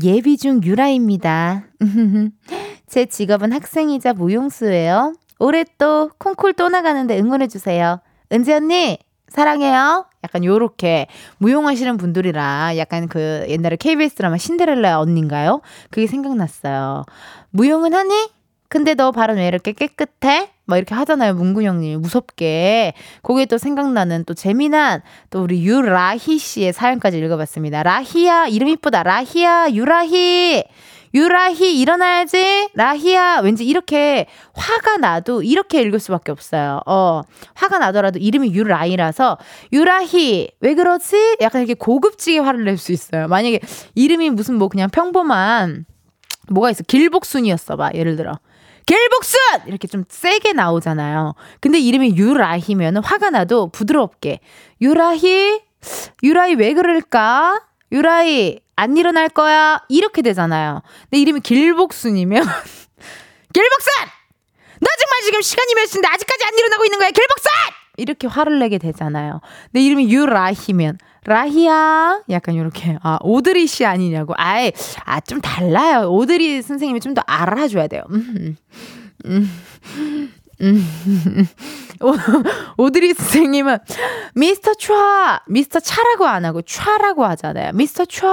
[0.03, 1.65] 예비 중 유라입니다.
[2.87, 5.13] 제 직업은 학생이자 무용수예요.
[5.39, 7.99] 올해 또 콩쿨 또 나가는데 응원해주세요.
[8.31, 8.97] 은지 언니,
[9.29, 10.05] 사랑해요.
[10.23, 15.61] 약간 요렇게 무용하시는 분들이라 약간 그 옛날에 KBS 드라마 신데렐라 언니인가요?
[15.89, 17.05] 그게 생각났어요.
[17.51, 18.29] 무용은 하니?
[18.75, 20.49] 근데 너 발은 왜 이렇게 깨끗해?
[20.65, 22.01] 막 이렇게 하잖아요, 문근영님.
[22.01, 22.93] 무섭게.
[23.23, 27.83] 거기에 또 생각나는 또 재미난 또 우리 유라희 씨의 사연까지 읽어봤습니다.
[27.83, 29.03] 라희야, 이름 이쁘다.
[29.03, 30.65] 라희야, 유라희.
[31.13, 32.71] 유라희, 일어나야지.
[32.73, 33.39] 라희야.
[33.45, 36.81] 왠지 이렇게 화가 나도 이렇게 읽을 수밖에 없어요.
[36.85, 37.21] 어,
[37.53, 39.37] 화가 나더라도 이름이 유라이라서
[39.71, 41.37] 유라희, 왜 그러지?
[41.39, 43.29] 약간 이렇게 고급지게 화를 낼 수 있어요.
[43.29, 43.61] 만약에
[43.95, 45.85] 이름이 무슨 뭐 그냥 평범한
[46.49, 46.83] 뭐가 있어.
[46.83, 47.91] 길복순이었어 봐.
[47.93, 48.37] 예를 들어.
[48.85, 49.39] 길복순!
[49.67, 51.33] 이렇게 좀 세게 나오잖아요.
[51.59, 54.39] 근데 이름이 유라희면 화가 나도 부드럽게.
[54.81, 55.61] 유라희?
[56.23, 57.61] 유라희 왜 그럴까?
[57.91, 59.81] 유라희, 안 일어날 거야?
[59.89, 60.81] 이렇게 되잖아요.
[61.03, 62.43] 근데 이름이 길복순이면,
[63.53, 63.93] 길복순!
[64.81, 67.09] 너 정말 지금 시간이 몇 시인데 아직까지 안 일어나고 있는 거야?
[67.09, 67.51] 길복순!
[67.97, 69.41] 이렇게 화를 내게 되잖아요.
[69.71, 72.21] 근데 이름이 유라희면, 라희야.
[72.29, 74.33] 약간 이렇게, 아, 오드리 씨 아니냐고.
[74.37, 74.71] 아예,
[75.05, 76.09] 아, 좀 달라요.
[76.11, 78.03] 오드리 선생님이 좀 더 알아줘야 돼요.
[78.11, 78.55] 음,
[79.25, 79.49] 음,
[80.61, 80.85] 음.
[82.01, 82.13] 오,
[82.83, 83.77] 오드리 선생님은
[84.35, 87.71] 미스터 촤, 미스터 차라고 안 하고 촤라고 하잖아요.
[87.73, 88.27] 미스터 촤,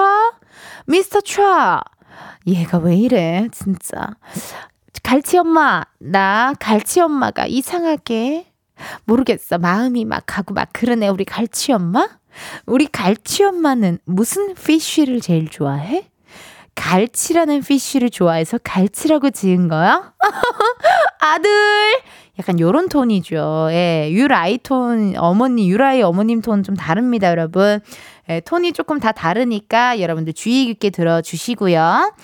[0.86, 1.80] 미스터 촤.
[2.46, 4.10] 얘가 왜 이래, 진짜.
[5.02, 8.51] 갈치 엄마, 나 갈치 엄마가 이상하게
[9.04, 9.58] 모르겠어.
[9.58, 11.08] 마음이 막 가고 막 그러네.
[11.08, 12.08] 우리 갈치 엄마?
[12.66, 16.06] 우리 갈치 엄마는 무슨 피쉬를 제일 좋아해?
[16.74, 20.12] 갈치라는 피쉬를 좋아해서 갈치라고 지은 거야?
[21.20, 21.50] 아들!
[22.38, 23.68] 약간 요런 톤이죠.
[23.72, 27.80] 예, 유라이 톤, 어머니, 유라이 어머님 톤 좀 다릅니다, 여러분.
[28.30, 32.14] 예, 톤이 조금 다 다르니까 여러분들 주의 깊게 들어주시고요.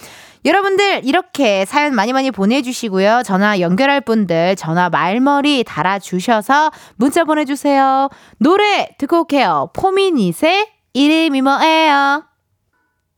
[0.48, 3.22] 여러분들 이렇게 사연 많이 많이 보내주시고요.
[3.22, 8.08] 전화 연결할 분들 전화 말머리 달아주셔서 문자 보내주세요.
[8.38, 9.68] 노래 듣고 올게요.
[9.74, 12.24] 포미닛의 이름이 뭐예요?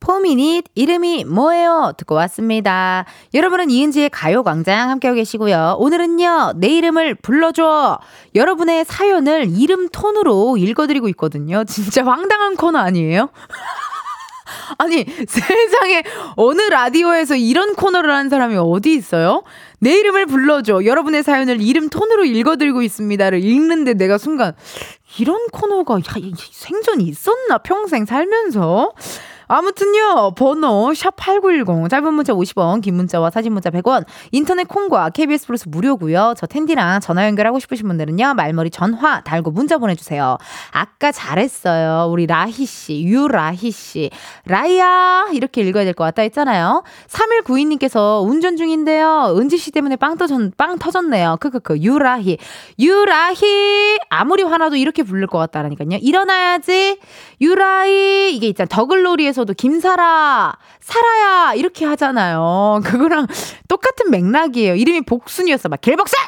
[0.01, 1.93] 포미닛 이름이 뭐예요?
[1.97, 3.05] 듣고 왔습니다.
[3.33, 5.77] 여러분은 이은지의 가요광장 함께하고 계시고요.
[5.79, 8.01] 오늘은요, 내 이름을 불러줘.
[8.35, 11.63] 여러분의 사연을 이름 톤으로 읽어드리고 있거든요.
[11.65, 13.29] 진짜 황당한 코너 아니에요?
[14.79, 16.03] 아니, 세상에
[16.37, 19.43] 어느 라디오에서 이런 코너를 하는 사람이 어디 있어요?
[19.79, 20.85] 내 이름을 불러줘.
[20.85, 24.55] 여러분의 사연을 이름 톤으로 읽어드리고 있습니다를 읽는데 내가 순간,
[25.19, 26.01] 이런 코너가 야,
[26.53, 27.59] 생전이 있었나?
[27.59, 28.93] 평생 살면서?
[29.53, 35.69] 아무튼요, 번호, 샵8910, 짧은 문자 50원, 긴 문자와 사진 문자 100원, 인터넷 콩과 KBS 플러스
[35.69, 40.39] 무료고요 저 텐디랑 전화 연결하고 싶으신 분들은요, 말머리 전화 달고 문자 보내주세요.
[40.71, 42.09] 아까 잘했어요.
[42.13, 44.11] 우리 라희씨, 유라희씨.
[44.47, 45.31] 라이야!
[45.33, 46.85] 이렇게 읽어야 될 것 같다 했잖아요.
[47.09, 49.35] 3192님께서 운전 중인데요.
[49.37, 51.39] 은지씨 때문에 빵, 터졌, 빵 터졌네요.
[51.41, 51.79] 크크크.
[51.79, 52.39] 유라희.
[52.79, 53.99] 유라희!
[54.11, 55.99] 아무리 화나도 이렇게 부를 것 같다라니까요.
[56.01, 56.99] 일어나야지.
[57.41, 58.35] 유라희!
[58.37, 58.69] 이게 있잖아.
[58.69, 62.81] 더글로리에서 에서도 김사라, 사라야 이렇게 하잖아요.
[62.85, 63.27] 그거랑
[63.69, 64.75] 똑같은 맥락이에요.
[64.75, 65.69] 이름이 복순이었어.
[65.69, 66.19] 막 길복순!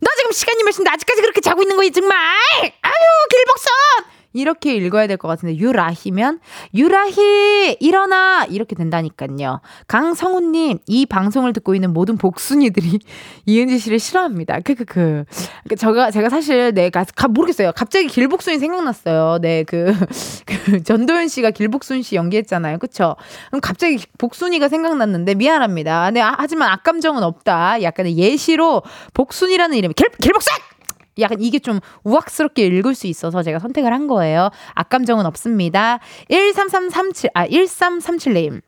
[0.00, 2.18] 너 지금 시간이 몇 시인데 아직까지 그렇게 자고 있는 거야 정말?
[2.18, 2.92] 아유
[3.30, 3.72] 길복순!
[4.36, 6.40] 이렇게 읽어야 될 것 같은데 유라희면
[6.74, 9.60] 유라희 일어나 이렇게 된다니까요.
[9.88, 12.98] 강성우님 이 방송을 듣고 있는 모든 복순이들이
[13.46, 14.60] 이은지 씨를 싫어합니다.
[14.60, 15.24] 크크크.
[15.68, 17.72] 그 제가 제가 사실 내가 가, 모르겠어요.
[17.74, 19.38] 갑자기 길복순이 생각났어요.
[19.40, 19.94] 네그
[20.46, 22.78] 그 전도연 씨가 길복순 씨 연기했잖아요.
[22.78, 23.16] 그쵸?
[23.48, 26.10] 그럼 갑자기 복순이가 생각났는데 미안합니다.
[26.10, 27.82] 네, 아, 하지만 악감정은 없다.
[27.82, 28.82] 약간의 예시로
[29.14, 30.75] 복순이라는 이름이 길, 길복순!
[31.18, 34.50] 약간 이게 좀 우악스럽게 읽을 수 있어서 제가 선택을 한 거예요.
[34.74, 35.98] 악감정은 없습니다.
[36.30, 38.60] 13337, 아, 1337님.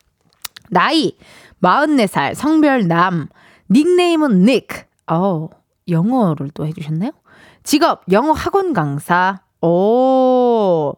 [0.70, 1.16] 나이
[1.62, 3.28] 44살, 성별 남,
[3.70, 4.88] 닉네임은 닉.
[5.11, 5.49] 어
[5.88, 7.12] 영어를 또 해주셨네요.
[7.62, 9.40] 직업 영어 학원 강사.
[9.61, 10.94] 오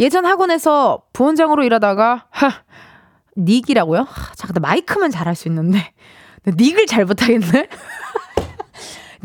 [0.00, 2.50] 예전 학원에서 부원장으로 일하다가 하
[3.36, 4.00] 닉이라고요?
[4.00, 5.92] 하, 잠깐 마이크만 잘할 수 있는데
[6.46, 7.68] 닉을 잘 못하겠네.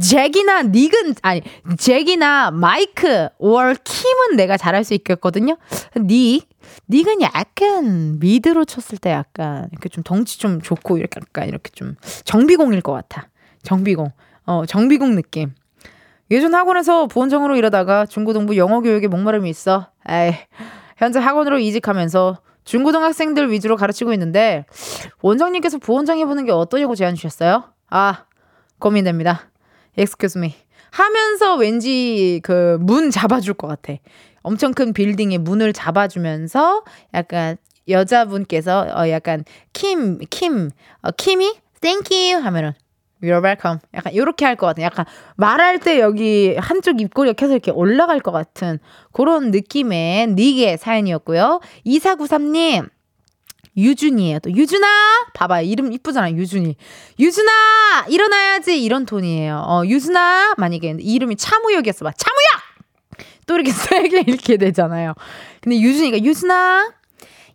[0.02, 1.42] 잭이나 닉은 아니
[1.78, 5.58] 잭이나 마이크 월 킴은 내가 잘할 수 있겠거든요.
[6.00, 6.48] 닉
[6.90, 11.96] 닉은 약간 미드로 쳤을 때 약간 이렇게 좀 덩치 좀 좋고 이렇게 약간 이렇게 좀
[12.24, 13.30] 정비공일 것 같아.
[13.64, 14.12] 정비공.
[14.46, 15.54] 어 정비공 느낌.
[16.30, 19.88] 예전 학원에서 부원장으로 일하다가 중고등부 영어 교육에 목마름이 있어.
[20.10, 20.34] 에이
[20.98, 24.66] 현재 학원으로 이직하면서 중고등학생들 위주로 가르치고 있는데
[25.22, 27.64] 원장님께서 부원장 해보는 게 어떠냐고 제안 주셨어요?
[27.90, 28.26] 아
[28.80, 29.50] 고민됩니다.
[29.98, 30.56] Excuse me.
[30.92, 33.94] 하면서 왠지 그 문 잡아줄 것 같아.
[34.42, 36.84] 엄청 큰 빌딩의 문을 잡아주면서
[37.14, 37.58] 약간
[37.90, 39.44] 여자분께서 어 약간
[39.74, 40.70] 킴, 킴,
[41.02, 42.74] 어, 킴이 thank you 하면은
[43.22, 43.80] You're welcome.
[43.96, 44.84] 약간 이렇게 할 것 같은.
[44.84, 45.06] 약간
[45.38, 48.78] 말할 때 여기 한쪽 입꼬리가 계속 이렇게 올라갈 것 같은
[49.12, 51.60] 그런 느낌의 닉의 사연이었고요.
[51.86, 52.90] 2493님.
[53.78, 54.40] 유준이에요.
[54.40, 54.88] 또 유준아
[55.34, 55.66] 봐봐요.
[55.66, 56.36] 이름 이쁘잖아요.
[56.36, 56.76] 유준이.
[57.20, 59.64] 유준아 일어나야지 이런 톤이에요.
[59.66, 62.12] 어 유준아 만약에 이름이 차무역이었어 봐.
[62.12, 65.14] 차무역 또 이렇게 세게 읽게 되잖아요.
[65.62, 66.92] 근데 유준이가 유준아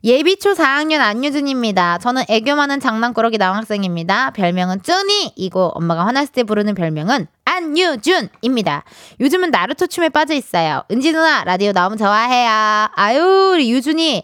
[0.05, 1.99] 예비초 4학년 안유준입니다.
[1.99, 4.31] 저는 애교 많은 장난꾸러기 남학생입니다.
[4.33, 8.85] 별명은 쭈니 이고 엄마가 화났을 때 부르는 별명은 안유준입니다.
[9.21, 10.85] 요즘은 나루토 춤에 빠져 있어요.
[10.91, 12.89] 은지 누나 라디오 너무 좋아해요.
[12.95, 14.23] 아유 우리 유준이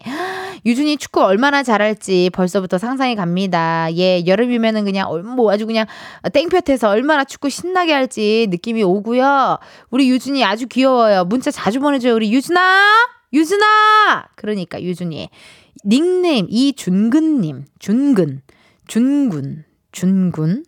[0.65, 3.87] 유준이 축구 얼마나 잘할지 벌써부터 상상이 갑니다.
[3.95, 5.85] 예 여름이면은 그냥 뭐 아주 그냥
[6.33, 9.59] 땡볕에서 얼마나 축구 신나게 할지 느낌이 오고요.
[9.91, 11.25] 우리 유준이 아주 귀여워요.
[11.25, 12.15] 문자 자주 보내줘요.
[12.15, 12.59] 우리 유준아
[13.31, 15.29] 유준아 그러니까 유준이
[15.85, 18.41] 닉네임 이준근님 준근
[18.87, 20.63] 준군 준군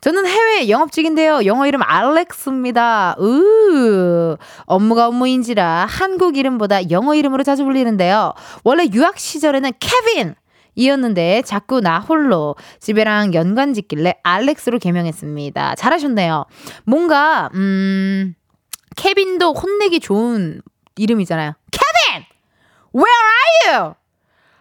[0.00, 1.44] 저는 해외 영업직인데요.
[1.44, 3.16] 영어 이름 알렉스입니다.
[3.20, 4.36] 으
[4.66, 8.32] 업무가 업무인지라 한국 이름보다 영어 이름으로 자주 불리는데요.
[8.64, 10.34] 원래 유학 시절에는 케빈
[10.76, 15.74] 이었는데 자꾸 나 홀로 집에랑 연관 짓길래 알렉스로 개명했습니다.
[15.74, 16.44] 잘하셨네요.
[16.84, 18.34] 뭔가 음
[18.96, 20.62] 케빈도 혼내기 좋은
[20.96, 21.54] 이름이잖아요.
[21.72, 22.24] 케빈!
[22.94, 23.94] Where are you?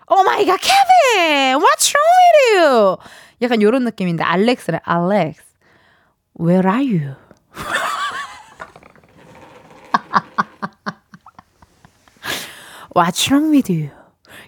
[0.09, 1.59] Oh my god, Kevin!
[1.61, 2.97] What's wrong with you?
[3.41, 5.43] 약간 요런 느낌인데, 알렉스래, 알렉스.
[6.39, 7.15] Where are you?
[12.93, 13.91] What's wrong with you?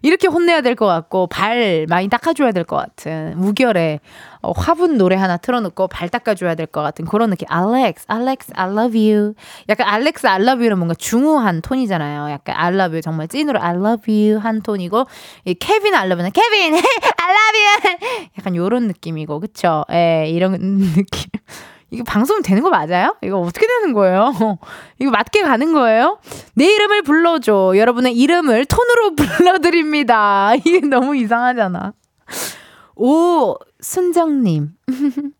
[0.01, 3.99] 이렇게 혼내야 될 것 같고 발 많이 닦아줘야 될 것 같은 우결에
[4.41, 7.47] 어, 화분 노래 하나 틀어놓고 발 닦아줘야 될 것 같은 그런 느낌.
[7.51, 9.33] Alex, Alex, I love you.
[9.67, 12.31] 약간 Alex, I love you는 뭔가 중후한 톤이잖아요.
[12.31, 15.05] 약간 I love you 정말 찐으로 I love you 한 톤이고
[15.45, 18.29] 이 케빈 I love you는 케빈, I love you.
[18.39, 19.83] 약간 요런 느낌이고 그쵸?
[19.91, 20.53] 예, 이런
[20.95, 21.29] 느낌.
[21.91, 23.15] 이거 방송 되는 거 맞아요?
[23.23, 24.31] 이거 어떻게 되는 거예요?
[24.99, 26.19] 이거 맞게 가는 거예요?
[26.55, 27.73] 내 이름을 불러줘.
[27.75, 30.53] 여러분의 이름을 톤으로 불러드립니다.
[30.55, 31.93] 이게 너무 이상하잖아.
[32.95, 34.71] 오, 순정님.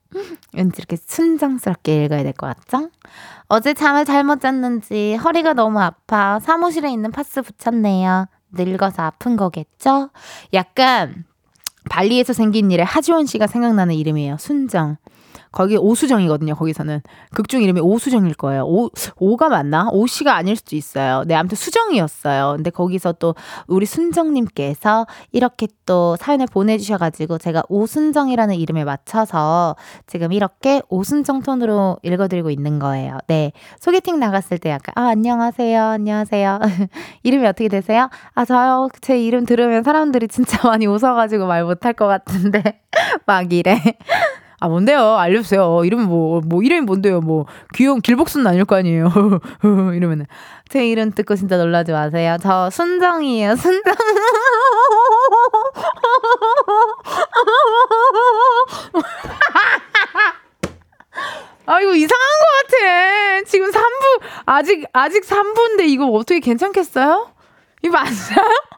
[0.54, 2.90] 왠지 이렇게 순정스럽게 읽어야 될 것 같죠?
[3.48, 8.26] 어제 잠을 잘못 잤는지 허리가 너무 아파 사무실에 있는 파스 붙였네요.
[8.52, 10.10] 늙어서 아픈 거겠죠?
[10.54, 11.26] 약간
[11.90, 14.38] 발리에서 생긴 일에 하지원 씨가 생각나는 이름이에요.
[14.40, 14.98] 순정.
[15.52, 16.56] 거기 오수정이거든요.
[16.56, 17.02] 거기서는
[17.34, 18.64] 극중 이름이 오수정일 거예요.
[18.66, 19.90] 오 오가 맞나?
[19.92, 21.24] 오씨가 아닐 수도 있어요.
[21.26, 22.54] 네, 아무튼 수정이었어요.
[22.58, 23.36] 근데 거기서 또
[23.68, 29.76] 우리 순정님께서 이렇게 또 사연을 보내주셔가지고 제가 오순정이라는 이름에 맞춰서
[30.06, 33.18] 지금 이렇게 오순정 톤으로 읽어드리고 있는 거예요.
[33.28, 36.60] 네, 소개팅 나갔을 때 약간 아 안녕하세요, 안녕하세요.
[37.24, 38.10] 이름이 어떻게 되세요?
[38.36, 38.90] 아 저요.
[39.02, 42.82] 제 이름 들으면 사람들이 진짜 많이 웃어가지고 말 못할 것 같은데
[43.26, 43.82] 막 이래.
[44.62, 45.16] 아, 뭔데요?
[45.16, 45.86] 알려주세요.
[45.86, 47.22] 이름이 뭐, 뭐, 이름이 뭔데요?
[47.22, 49.10] 뭐, 귀여운 길복순 아닐 거 아니에요.
[49.96, 50.26] 이러면은.
[50.68, 52.38] 제 이름 듣고 진짜 놀라지 마세요.
[52.42, 53.94] 저 순정이에요, 순정.
[61.66, 63.44] 아, 이거 이상한 것 같아.
[63.46, 67.32] 지금 3부, 아, 아직, 아직 3분인데 이거 어떻게 괜찮겠어요?
[67.82, 68.14] 이거 맞아요?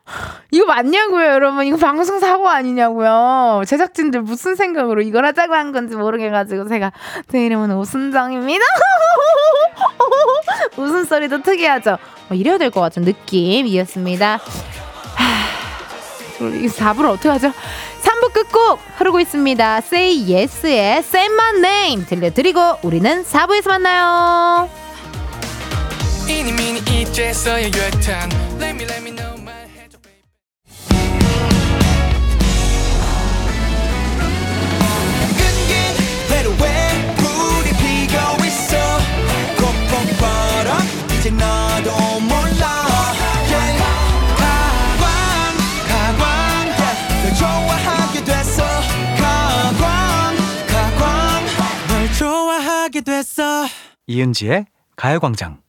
[0.52, 1.66] 이거 맞냐고요, 여러분?
[1.66, 3.64] 이거 방송 사고 아니냐고요?
[3.66, 6.92] 제작진들 무슨 생각으로 이걸 하자고 한 건지 모르겠가지고 제가
[7.32, 8.64] 제 이름은 오순정입니다.
[10.78, 11.98] 웃음소리도 특이하죠?
[12.28, 14.40] 뭐 이래야 될 것 같은 느낌이었습니다.
[15.16, 17.52] 하, 이 4부를 어떻게 하죠?
[18.02, 19.78] 3부 끝곡 흐르고 있습니다.
[19.78, 24.70] Say Yes의 Say My Name 들려드리고 우리는 4부에서 만나요.
[27.12, 28.30] 이제서야 유탄.
[28.58, 29.32] Let me let me know
[54.08, 55.62] 이은지의 가요광장.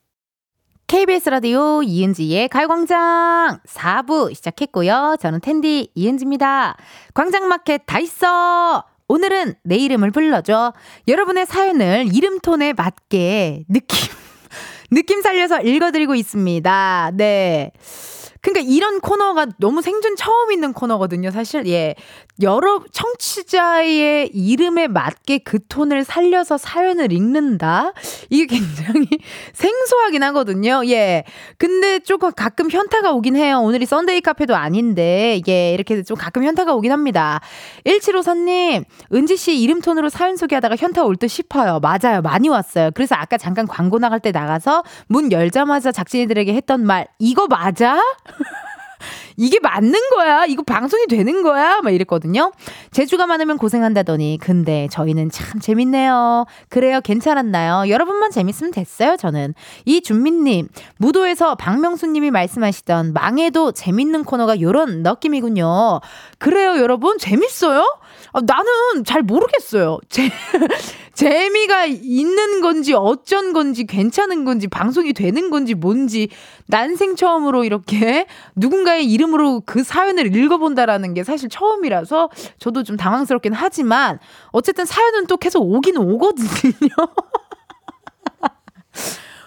[0.92, 5.16] KBS 라디오 이은지의 가요광장 4부 시작했고요.
[5.18, 6.76] 저는 텐디 이은지입니다.
[7.14, 8.84] 광장마켓 다 있어!
[9.08, 10.74] 오늘은 내 이름을 불러줘.
[11.08, 14.12] 여러분의 사연을 이름톤에 맞게 느낌,
[14.92, 17.12] 느낌 살려서 읽어드리고 있습니다.
[17.14, 17.72] 네.
[18.42, 21.66] 그러니까 이런 코너가 너무 생전 처음 있는 코너거든요, 사실.
[21.68, 21.94] 예.
[22.42, 27.92] 여러 청취자의 이름에 맞게 그 톤을 살려서 사연을 읽는다?
[28.30, 29.06] 이게 굉장히
[29.54, 30.82] 생소하긴 하거든요.
[30.86, 31.22] 예.
[31.56, 33.60] 근데 조금 가끔 현타가 오긴 해요.
[33.60, 35.72] 오늘이 Sunday 카페도 아닌데, 예.
[35.72, 37.40] 이렇게 좀 가끔 현타가 오긴 합니다.
[37.86, 38.84] 1754님,
[39.14, 41.78] 은지 씨 이름 톤으로 사연 소개하다가 현타 올 듯 싶어요.
[41.78, 42.20] 맞아요.
[42.22, 42.90] 많이 왔어요.
[42.94, 48.00] 그래서 아까 잠깐 광고 나갈 때 나가서 문 열자마자 작진이들에게 했던 말, 이거 맞아?
[49.36, 50.44] 이게 맞는 거야?
[50.44, 51.80] 이거 방송이 되는 거야?
[51.80, 52.52] 막 이랬거든요.
[52.90, 56.46] 재주가 많으면 고생한다더니, 근데 저희는 참 재밌네요.
[56.68, 57.88] 그래요, 괜찮았나요?
[57.90, 59.54] 여러분만 재밌으면 됐어요, 저는.
[59.86, 60.68] 이준민님,
[60.98, 66.00] 무도에서 박명수님이 말씀하시던 망해도 재밌는 코너가 요런 느낌이군요.
[66.38, 67.18] 그래요, 여러분?
[67.18, 67.98] 재밌어요?
[68.32, 69.98] 아, 나는 잘 모르겠어요.
[70.08, 70.30] 재,
[71.12, 76.30] 재미가 있는 건지 어쩐 건지 괜찮은 건지 방송이 되는 건지 뭔지
[76.66, 78.26] 난생 처음으로 이렇게
[78.56, 84.18] 누군가의 이름으로 그 사연을 읽어본다라는 게 사실 처음이라서 저도 좀 당황스럽긴 하지만
[84.50, 86.48] 어쨌든 사연은 또 계속 오긴 오거든요.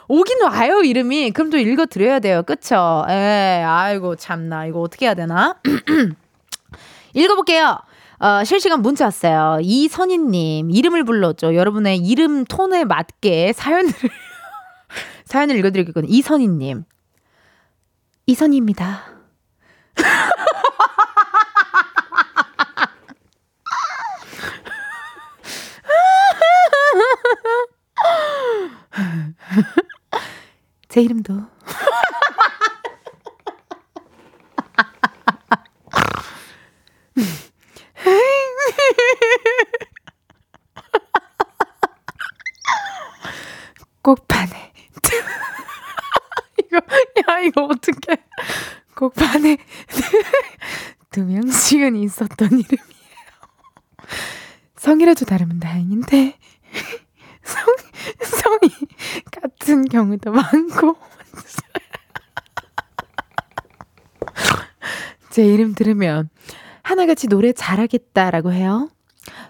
[0.07, 1.31] 오긴 와요 이름이.
[1.31, 2.43] 그럼 또 읽어드려야 돼요.
[2.43, 3.03] 그쵸?
[3.09, 4.67] 에 아이고 참나.
[4.67, 5.55] 이거 어떻게 해야 되나?
[7.15, 7.79] 읽어볼게요
[8.19, 9.59] 어, 실시간 문자 왔어요.
[9.61, 11.53] 이선희님, 이름을 불러줘.
[11.53, 13.91] 여러분의 이름 톤에 맞게 사연을,
[15.25, 16.11] 사연을 읽어드리겠거든요.
[16.13, 16.85] 이선희님.
[18.27, 19.03] 이선희입니다.
[30.87, 31.33] 제 이름도.
[44.01, 44.73] 꼭반에.
[46.63, 48.17] 이거 야 이거 어떡해.
[48.95, 49.57] 꼭반에
[51.11, 52.95] 두 명씩은 있었던 이름이에요.
[54.75, 56.37] 성이라도 다르면 다행인데.
[57.43, 57.63] 성,
[58.21, 58.71] 성이
[59.31, 60.97] 같은 경우도 많고.
[65.31, 66.29] 제 이름 들으면
[66.85, 68.89] 하나같이 노래 잘하겠다라고 해요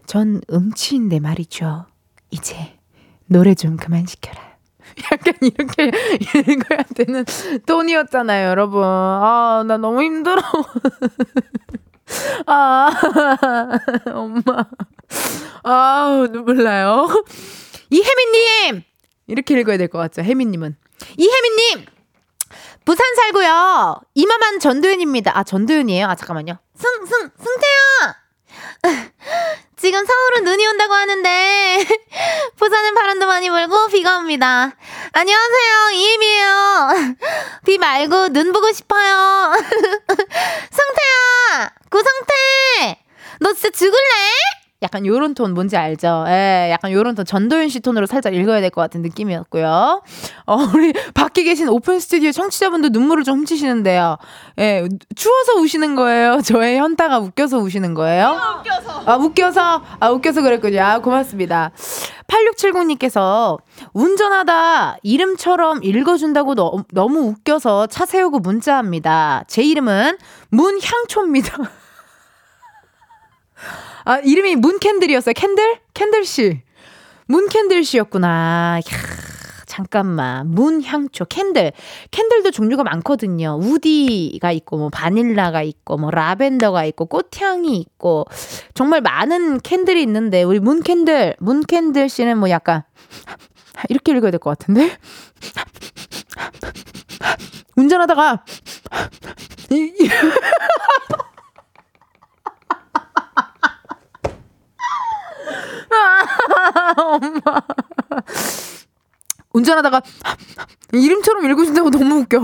[0.06, 1.86] 전 음치인데 말이죠
[2.32, 2.78] 이제
[3.28, 4.40] 노래 좀 그만 시켜라.
[5.12, 5.92] 약간 이렇게
[6.52, 7.26] 읽어야 되는
[7.66, 8.84] 톤이었잖아요, 여러분.
[8.84, 10.42] 아, 나 너무 힘들어.
[12.46, 12.92] 아,
[14.14, 14.42] 엄마.
[15.64, 17.08] 아우, 눈물 나요.
[17.90, 18.84] 이혜민님!
[19.28, 20.76] 이렇게 읽어야 될 것 같죠, 혜민님은.
[21.18, 21.86] 이혜민님!
[22.86, 24.00] 부산 살고요.
[24.14, 25.38] 이마만 전도연입니다.
[25.38, 26.08] 아, 전도연이에요?
[26.08, 26.58] 아, 잠깐만요.
[26.78, 28.16] 승, 승, 승태야!
[29.76, 31.86] 지금 서울은 눈이 온다고 하는데
[32.58, 34.76] 부산은 바람도 많이 불고 비가 옵니다.
[35.12, 36.90] 안녕하세요 이임이에요.
[37.66, 39.54] 비 말고 눈 보고 싶어요.
[40.72, 43.04] 성태야 구성태
[43.42, 44.02] 너 진짜 죽을래?
[44.86, 46.26] 약간 요런 톤 뭔지 알죠?
[46.28, 50.02] 예, 약간 요런 톤 전도연 씨 톤으로 살짝 읽어야 될 것 같은 느낌이었고요.
[50.46, 54.18] 어, 우리 밖에 계신 오픈 스튜디오 청취자분들 눈물을 좀 훔치시는데요.
[54.60, 56.40] 예, 추워서 우시는 거예요?
[56.46, 58.40] 저의 현타가 웃겨서 우시는 거예요?
[58.60, 59.04] 웃겨서.
[59.06, 59.82] 아, 웃겨서?
[60.00, 60.82] 아, 웃겨서 그랬군요.
[60.82, 61.72] 아, 고맙습니다.
[62.28, 63.60] 8670님께서
[63.94, 69.44] 운전하다 이름처럼 읽어준다고 너, 너무 웃겨서 차 세우고 문자합니다.
[69.48, 70.18] 제 이름은
[70.50, 71.58] 문향초입니다.
[74.06, 75.34] 아, 이름이 문candle이었어요.
[75.34, 75.80] Candle?
[75.94, 76.62] Candle 씨.
[77.28, 78.80] 문candle 씨였구나.
[78.80, 78.98] 이야,
[79.66, 80.48] 잠깐만.
[80.52, 81.72] 문향초, candle.
[82.12, 83.58] Candle도 종류가 많거든요.
[83.60, 88.26] woody가 있고, 뭐, 바닐라가 있고, 뭐, 라벤더가 있고, 꽃향이 있고,
[88.76, 92.84] 정말 많은 candle이 있는데, 우리 문candle, 문candle 씨는 뭐 약간,
[93.90, 94.96] 이렇게 읽어야 될 것 같은데?
[97.76, 98.44] 운전하다가,
[99.72, 100.10] 이- 이-
[106.98, 107.62] 엄마.
[109.54, 110.02] 운전하다가
[110.94, 112.40] 이름처럼 읽어준다고 너무 웃겨.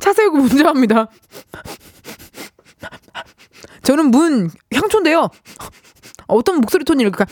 [0.00, 1.08] 차 세우고 운전합니다.
[3.82, 5.28] 저는 문 향초인데요.
[6.28, 7.26] 어떤 목소리 톤이 이럴까?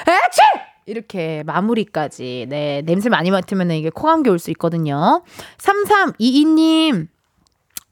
[0.00, 0.40] 에치!
[0.84, 2.46] 이렇게 마무리까지.
[2.48, 5.22] 네, 냄새 많이 맡으면 이게 코감기 올 수 있거든요.
[5.58, 7.08] 3322님.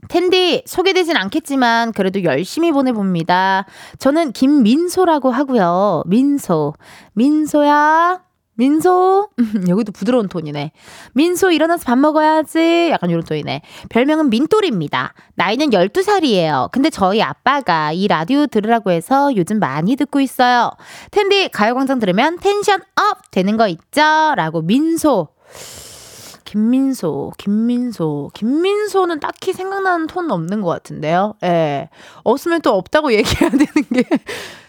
[0.09, 3.66] 텐디 소개되진 않겠지만 그래도 열심히 보내봅니다.
[3.98, 6.03] 저는 김민소라고 하고요.
[6.07, 6.74] 민소.
[7.14, 8.22] 민소야.
[8.55, 9.30] 민소.
[9.68, 10.72] 여기도 부드러운 톤이네.
[11.14, 12.90] 민소 일어나서 밥 먹어야지.
[12.90, 13.62] 약간 이런 톤이네.
[13.88, 15.14] 별명은 민돌입니다.
[15.34, 16.70] 나이는 12살이에요.
[16.70, 20.70] 근데 저희 아빠가 이 라디오 들으라고 해서 요즘 많이 듣고 있어요.
[21.11, 24.03] 텐디 가요광장 들으면 텐션 up 되는 거 있죠?
[24.36, 25.28] 라고 민소.
[26.55, 31.34] 김민소, 김민소, 김민소는 딱히 생각나는 톤은 없는 것 같은데요.
[31.44, 31.88] 예.
[32.24, 34.03] 없으면 또 없다고 얘기해야 되는 게.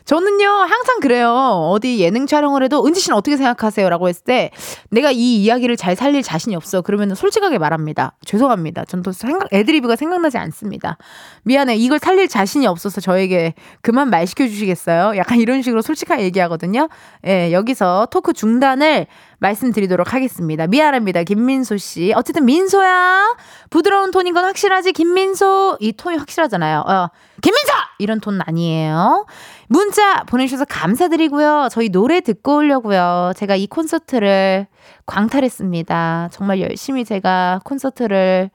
[0.05, 1.31] 저는요, 항상 그래요.
[1.71, 3.87] 어디 예능 촬영을 해도, 은지 씨는 어떻게 생각하세요?
[3.89, 4.51] 라고 했을 때,
[4.89, 6.81] 내가 이 이야기를 잘 살릴 자신이 없어.
[6.81, 8.13] 그러면 솔직하게 말합니다.
[8.25, 8.85] 죄송합니다.
[8.85, 10.97] 전 또 생각, 애드리브가 생각나지 않습니다.
[11.43, 11.77] 미안해.
[11.77, 15.17] 이걸 살릴 자신이 없어서 저에게 그만 말 시켜주시겠어요?
[15.17, 16.89] 약간 이런 식으로 솔직하게 얘기하거든요.
[17.25, 19.07] 예, 여기서 토크 중단을
[19.41, 20.67] 말씀드리도록 하겠습니다.
[20.67, 21.23] 미안합니다.
[21.23, 22.13] 김민소 씨.
[22.15, 23.35] 어쨌든 민소야.
[23.71, 24.93] 부드러운 톤인 건 확실하지.
[24.93, 25.77] 김민소.
[25.79, 26.79] 이 톤이 확실하잖아요.
[26.87, 27.09] 어.
[27.41, 27.73] 김민소!
[27.97, 29.25] 이런 톤 아니에요.
[29.67, 31.69] 문자 보내주셔서 감사드리고요.
[31.71, 33.33] 저희 노래 듣고 오려고요.
[33.35, 34.67] 제가 이 콘서트를
[35.07, 36.29] 광탈했습니다.
[36.31, 38.51] 정말 열심히 제가 콘서트를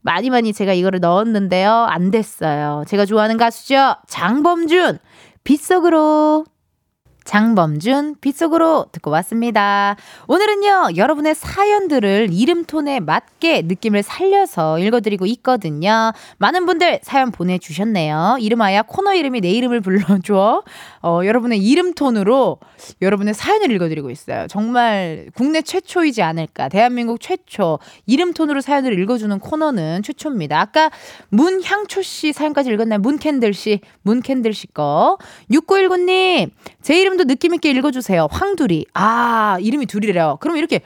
[0.00, 1.70] 많이 많이 제가 이거를 넣었는데요.
[1.88, 2.82] 안 됐어요.
[2.88, 3.94] 제가 좋아하는 가수죠.
[4.08, 4.98] 장범준.
[5.44, 6.44] 빗속으로.
[7.28, 9.96] 장범준 빗속으로 듣고 왔습니다.
[10.28, 16.12] 오늘은요, 여러분의 사연들을 이름톤에 맞게 느낌을 살려서 읽어드리고 있거든요.
[16.38, 18.38] 많은 분들 사연 보내주셨네요.
[18.40, 20.62] 이름하여 코너 이름이 내 이름을 불러줘.
[21.02, 22.60] 어, 여러분의 이름톤으로
[23.02, 24.46] 여러분의 사연을 읽어드리고 있어요.
[24.48, 26.70] 정말 국내 최초이지 않을까.
[26.70, 30.58] 대한민국 최초 이름톤으로 사연을 읽어주는 코너는 최초입니다.
[30.58, 30.90] 아까
[31.28, 33.00] 문향초 씨 사연까지 읽었나요?
[33.00, 35.18] 문캔들 씨, 문캔들 씨 거.
[35.50, 38.28] 6919님, 제 이름 도 느낌있게 읽어주세요.
[38.30, 38.86] 황두리.
[38.94, 40.38] 아, 이름이 둘이래요.
[40.40, 40.80] 그럼 이렇게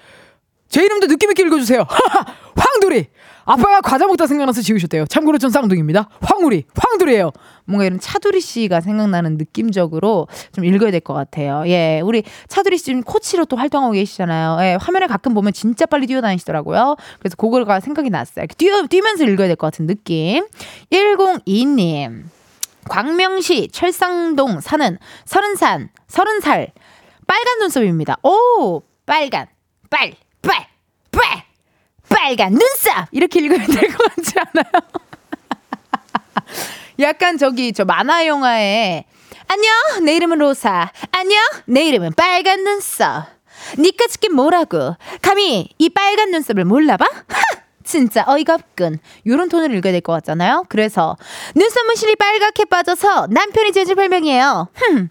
[0.69, 1.87] 제 이름도 느낌있게 읽어주세요.
[2.57, 3.07] 황두리.
[3.45, 5.05] 아빠가 과자 먹다 생각나서 지으셨대요.
[5.07, 6.09] 참고로 전 쌍둥이입니다.
[6.21, 7.33] 황우리, 황두리예요.
[7.65, 11.65] 뭔가 이런 차두리 씨가 생각나는 느낌적으로 좀 읽어야 될 것 같아요.
[11.67, 14.59] 예, 우리 차두리 씨 지금 코치로 또 활동하고 계시잖아요.
[14.61, 16.95] 예, 화면에 가끔 보면 진짜 빨리 뛰어다니시더라고요.
[17.19, 18.47] 그래서 그거가 생각이 났어요.
[18.57, 20.47] 뛰어, 뛰면서 읽어야 될 것 같은 느낌.
[20.93, 22.23] 102님.
[22.89, 26.73] 광명시 철상동 사는 서른산, 서른살
[27.27, 28.19] 빨간 눈썹입니다.
[28.23, 29.47] 오, 빨간,
[29.89, 30.67] 빨, 빨,
[31.11, 31.45] 빨,
[32.09, 33.07] 빨간 눈썹!
[33.13, 34.83] 이렇게 읽어야 될것 같지 않아요?
[37.01, 39.05] 약간 저기 저 만화 영화에
[39.49, 43.27] 안녕 내 이름은 로사 안녕 내 이름은 빨간 눈썹
[43.79, 47.05] 니까 죽게 뭐라고 감히 이 빨간 눈썹을 몰라봐?
[47.83, 47.85] 하!
[47.85, 51.17] 진짜 어이가 없군 요런 톤을 읽어야 될 것 같잖아요 그래서
[51.55, 55.09] 눈썹 문신이 빨갛게 빠져서 남편이 지어준 별명이에요 흠.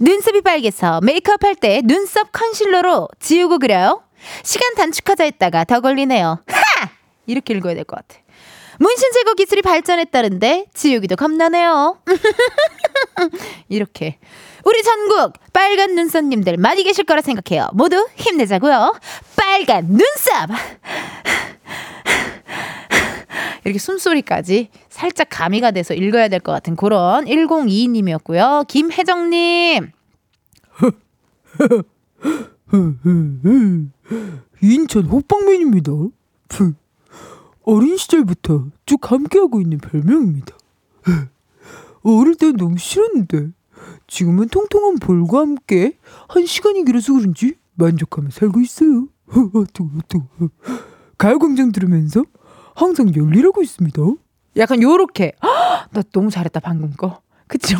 [0.00, 4.02] 눈썹이 빨개서 메이크업 할 때 눈썹 컨실러로 지우고 그려요
[4.42, 6.88] 시간 단축하자 했다가 더 걸리네요 하!
[7.26, 8.20] 이렇게 읽어야 될 것 같아
[8.80, 11.98] 문신 제거 기술이 발전했다는데 지우기도 겁나네요.
[13.68, 14.18] 이렇게
[14.64, 17.70] 우리 전국 빨간 눈썹님들 많이 계실 거라 생각해요.
[17.72, 18.94] 모두 힘내자고요.
[19.34, 20.48] 빨간 눈썹.
[23.64, 28.66] 이렇게 숨소리까지 살짝 가미가 돼서 읽어야 될 것 같은 그런 1022님이었고요.
[28.66, 29.90] 김혜정님.
[34.62, 35.92] 인천 호빵맨입니다.
[36.48, 36.74] 프.
[37.62, 40.56] 어린 시절부터 쭉 함께하고 있는 별명입니다.
[42.02, 43.50] 어릴 땐 너무 싫었는데
[44.06, 45.98] 지금은 통통한 볼과 함께
[46.28, 49.08] 한 시간이 길어서 그런지 만족하며 살고 있어요.
[49.54, 50.22] 어떡, 어떡.
[51.18, 52.22] 가요광장 들으면서
[52.74, 54.00] 항상 열일하고 있습니다.
[54.56, 55.32] 약간 요렇게.
[55.42, 57.20] 헉, 나 너무 잘했다 방금 거.
[57.48, 57.76] 그쵸?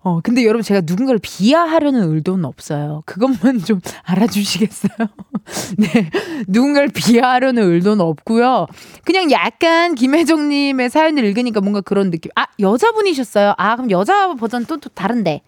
[0.00, 3.02] 어 근데 여러분 제가 누군가를 비하하려는 의도는 없어요.
[3.06, 4.90] 그것만 좀 알아주시겠어요?
[5.78, 6.10] 네.
[6.48, 8.66] 누군가를 비하하려는 의도는 없고요.
[9.04, 12.30] 그냥 약간 김혜정님의 사연을 읽으니까 뭔가 그런 느낌.
[12.34, 13.54] 아 여자분이셨어요?
[13.56, 15.42] 아 그럼 여자 버전 또, 또 다른데.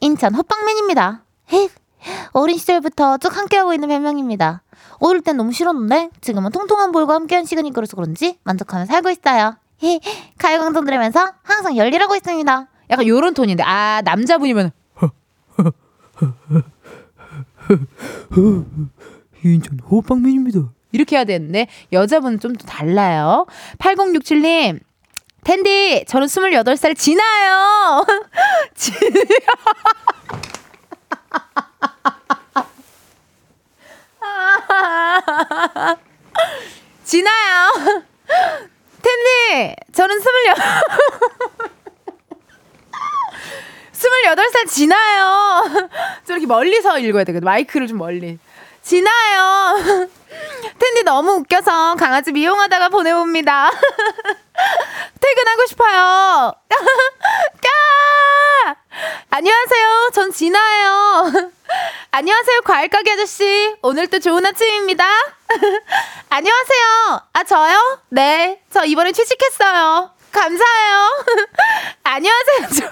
[0.00, 1.24] 인천 호빵맨입니다.
[1.52, 1.68] 헥.
[2.32, 4.62] 어린 시절부터 쭉 함께하고 있는 별명입니다.
[4.98, 9.56] 어릴 땐 너무 싫었는데 지금은 통통한 볼과 함께한 시간이 끌어서 그런지 만족하며 살고 있어요.
[9.78, 10.00] 히,
[10.38, 12.68] 가요광장 들으면서 항상 열일하고 있습니다.
[12.90, 14.70] 약간 요런 톤인데 아 남자분이면
[19.44, 20.60] 인천 호빵맨입니다.
[20.92, 23.46] 이렇게 해야 되는데 여자분은 좀더 달라요.
[23.78, 24.80] 8067님
[25.44, 28.04] 텐디 저는 28살 지나요.
[28.74, 28.92] 지-
[37.04, 37.72] 지나요.
[39.02, 40.82] 텐디 저는 28
[44.22, 45.62] 28살 지나요.
[46.26, 47.44] 좀 이렇게 멀리서 읽어야 되거든.
[47.44, 48.38] 마이크를 좀 멀리.
[48.82, 50.08] 지나요.
[50.78, 53.70] 텐디 너무 웃겨서 강아지 미용하다가 보내봅니다.
[55.20, 56.52] 퇴근하고 싶어요.
[57.62, 58.76] 까!
[59.30, 60.10] 안녕하세요.
[60.12, 61.32] 전 진아예요.
[62.10, 62.60] 안녕하세요.
[62.62, 63.74] 과일가게 아저씨.
[63.82, 65.04] 오늘도 좋은 아침입니다.
[66.28, 67.22] 안녕하세요.
[67.32, 68.00] 아, 저요?
[68.10, 68.62] 네.
[68.70, 70.10] 저 이번에 취직했어요.
[70.30, 71.24] 감사해요.
[72.04, 72.68] 안녕하세요.
[72.68, 72.90] 저,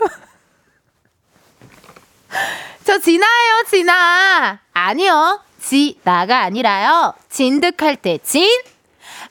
[2.85, 4.61] 저 진아예요, 진아.
[4.73, 5.43] 아니요.
[5.61, 7.15] 지나가 아니라요.
[7.29, 8.49] 진득할 때 진,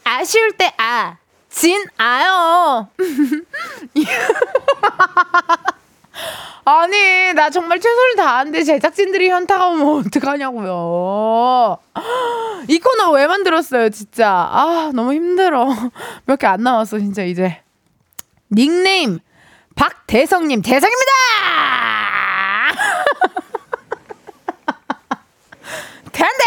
[0.04, 1.18] 아쉬울 때 아.
[1.50, 2.88] 진 아요.
[6.66, 11.78] 아니, 나 정말 최선을 다하는데 제작진들이 현타가 오면 어떡하냐고요.
[12.68, 14.30] 이 코너 왜 만들었어요, 진짜.
[14.30, 15.68] 아, 너무 힘들어.
[16.26, 17.62] 몇 개안 나왔어, 진짜, 이제.
[18.52, 19.20] 닉네임,
[19.76, 21.12] 박대성님, 대성입니다!
[26.12, 26.46] 텐데!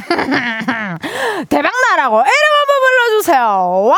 [1.48, 3.82] 대박나라고 이름 한번 불러주세요.
[3.84, 3.96] 와!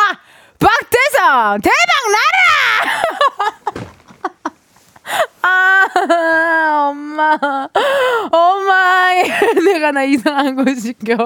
[0.59, 1.61] 박대성!
[1.61, 3.03] 대박나라!
[5.43, 5.89] 아,
[6.91, 7.39] 엄마.
[8.31, 11.17] 엄마, 얘네가 나 이상한 거 시켜.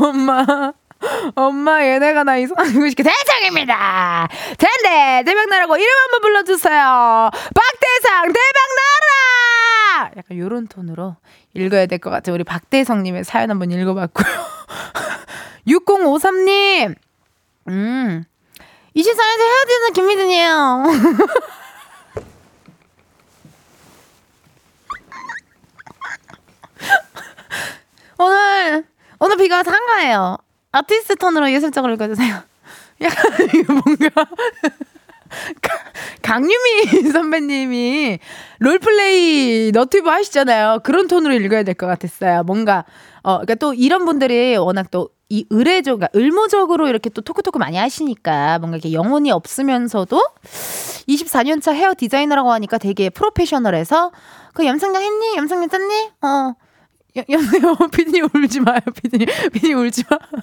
[0.00, 0.72] 엄마.
[1.34, 3.02] 엄마, 얘네가 나 이상한 거 시켜.
[3.02, 4.28] 대장입니다!
[4.56, 5.22] 텐데!
[5.26, 7.30] 대박 나라고 이름 한번 불러주세요.
[7.32, 8.22] 박대성!
[8.28, 10.10] 대박 나라!
[10.16, 11.16] 약간 요런 톤으로
[11.54, 12.34] 읽어야 될 것 같아요.
[12.34, 14.26] 우리 박대성님의 사연 한번 읽어봤고요.
[15.66, 16.94] 6053님!
[17.68, 18.24] 음.
[18.96, 20.84] 24년째 헤어지는 김미진이에요.
[28.18, 28.84] 오늘
[29.18, 30.36] 오늘 비가 한가해요.
[30.72, 32.36] 아티스트 톤으로 예술적으로 읽어주세요.
[33.02, 34.08] 약간 이거 뭔가
[35.62, 35.78] 가-
[36.22, 38.18] 강유미 선배님이
[38.60, 40.80] 롤플레이 너튜브 하시잖아요.
[40.82, 42.42] 그런 톤으로 읽어야 될 것 같았어요.
[42.44, 42.84] 뭔가
[43.22, 47.78] 어 그러니까 또 이런 분들이 워낙 또 이 의례적, 그러니까 의무적으로 이렇게 또 토크토크 많이
[47.78, 50.20] 하시니까 뭔가 이렇게 영혼이 없으면서도
[51.08, 54.12] 24년차 헤어 디자이너라고 하니까 되게 프로페셔널해서
[54.52, 55.36] 그 염색약 했니?
[55.38, 56.10] 염색약 짰니?
[56.20, 56.52] 어.
[57.16, 58.80] 염- 염색약 피디님 울지 마요.
[59.02, 60.18] 피디님 피디님 울지 마.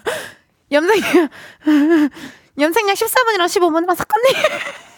[0.72, 1.32] 염색약
[2.60, 4.89] 염색약 14분이랑 15분이랑 섞었니?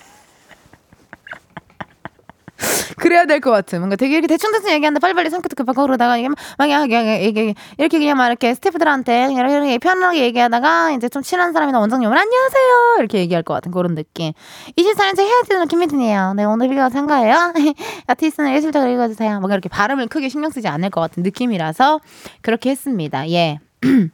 [2.97, 6.37] 그래야 될 것 같은 뭔가 되게 이렇게 대충대충 얘기하는데 빨리빨리 성격도 급하고 그러다가 이게 막
[6.57, 11.79] 그냥 이게 이렇게 그냥 막 이렇게 스태프들한테 그냥 이렇게 편하게 얘기하다가 이제 좀 친한 사람이나
[11.79, 12.95] 원장님은 안녕하세요.
[12.99, 14.33] 이렇게 얘기할 것 같은 그런 느낌.
[14.77, 16.33] 24년째 헤어지는 김민진이에요.
[16.35, 17.53] 네 오늘 비가 상가예요.
[18.07, 19.39] 아티스트는 예술적으로 읽어주세요.
[19.39, 21.99] 뭔가 이렇게 발음을 크게 신경 쓰지 않을 것 같은 느낌이라서
[22.41, 23.29] 그렇게 했습니다.
[23.31, 23.59] 예.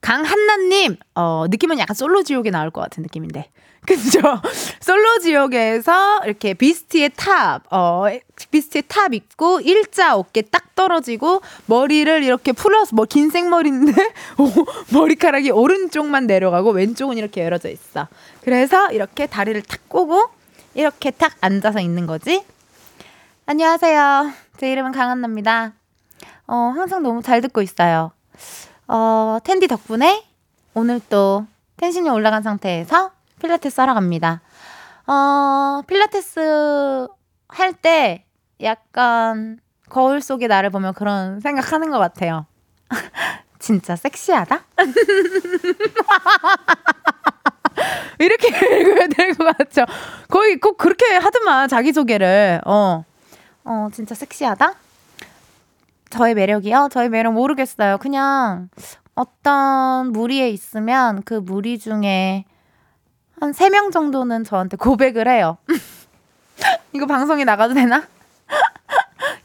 [0.00, 3.48] 강한나님, 어, 느낌은 약간 솔로 지옥에 나올 것 같은 느낌인데.
[3.86, 4.20] 그죠?
[4.80, 8.04] 솔로 지옥에서 이렇게 뷔스티에 top, 어,
[8.50, 13.92] 뷔스티에 top 입고 일자 어깨 딱 떨어지고 머리를 이렇게 풀어서 뭐 긴 생머리인데
[14.38, 14.48] 오,
[14.96, 18.08] 머리카락이 오른쪽만 내려가고 왼쪽은 이렇게 열어져 있어.
[18.42, 20.28] 그래서 이렇게 다리를 탁 꼬고
[20.74, 22.42] 이렇게 탁 앉아서 있는 거지.
[23.46, 24.32] 안녕하세요.
[24.56, 25.72] 제 이름은 강한나입니다.
[26.46, 28.12] 어, 항상 너무 잘 듣고 있어요.
[28.88, 30.24] 어, 텐디 덕분에
[30.72, 34.40] 오늘 또 텐션이 올라간 상태에서 필라테스 하러 갑니다.
[35.06, 37.06] 어, 필라테스
[37.48, 38.24] 할 때
[38.62, 39.58] 약간
[39.90, 42.46] 거울 속의 나를 보면 그런 생각하는 것 같아요.
[43.58, 44.64] 진짜 섹시하다?
[48.18, 49.84] 이렇게 읽어야 될 것 같죠?
[50.30, 52.62] 거의 꼭 그렇게 하더만, 자기소개를.
[52.64, 53.04] 어,
[53.64, 54.74] 어, 진짜 섹시하다?
[56.10, 56.88] 저의 매력이요?
[56.92, 57.98] 저의 매력 모르겠어요.
[57.98, 58.68] 그냥
[59.14, 62.44] 어떤 무리에 있으면 그 무리 중에
[63.40, 65.58] 한세명 정도는 저한테 고백을 해요.
[66.92, 68.06] 이거 방송에 나가도 되나?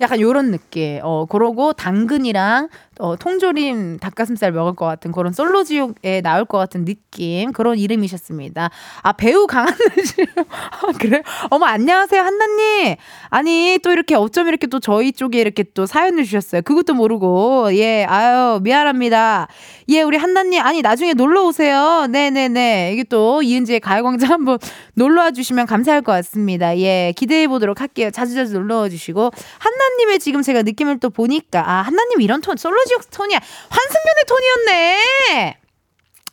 [0.01, 0.99] 약간 요런 느낌.
[1.03, 2.69] 어, 그러고 당근이랑
[2.99, 7.53] 어, 통조림 닭가슴살 먹을 것 같은 그런 솔로 지옥에 나올 것 같은 느낌.
[7.53, 8.69] 그런 이름이셨습니다.
[9.01, 10.15] 아, 배우 강한나 씨.
[10.49, 11.23] 아, 그래?
[11.49, 12.95] 어머, 안녕하세요, 한나님.
[13.29, 16.61] 아니, 또 이렇게 어쩜 이렇게 또 저희 쪽에 이렇게 또 사연을 주셨어요.
[16.61, 17.73] 그것도 모르고.
[17.75, 19.47] 예, 아유, 미안합니다.
[19.87, 20.61] 예, 우리 한나님.
[20.61, 22.05] 아니, 나중에 놀러 오세요.
[22.09, 22.91] 네네네.
[22.93, 24.59] 이게 또 이은지의 가요광장 한번
[24.93, 26.77] 놀러 와 주시면 감사할 것 같습니다.
[26.77, 28.11] 예, 기대해 보도록 할게요.
[28.11, 29.31] 자주자주 놀러 와 주시고.
[29.59, 33.39] 한나 님의 지금 제가 느낌을 또 보니까, 아, 한나님 이런 톤, 솔로지옥 톤이야.
[33.69, 35.57] 환승연의 톤이었네.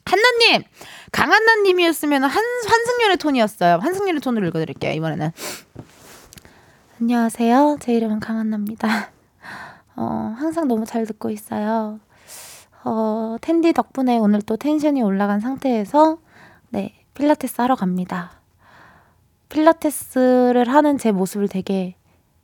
[0.04, 0.62] 한나님,
[1.12, 3.78] 강한나님이었으면 한, 환승연의 톤이었어요.
[3.82, 5.32] 환승연의 톤으로 읽어드릴게요, 이번에는.
[7.00, 7.78] 안녕하세요.
[7.80, 9.10] 제 이름은 강한나입니다.
[9.96, 12.00] 어, 항상 너무 잘 듣고 있어요.
[12.84, 16.18] 어, 텐디 덕분에 오늘 또 텐션이 올라간 상태에서,
[16.68, 18.40] 네, 필라테스 하러 갑니다.
[19.48, 21.95] 필라테스를 하는 제 모습을 되게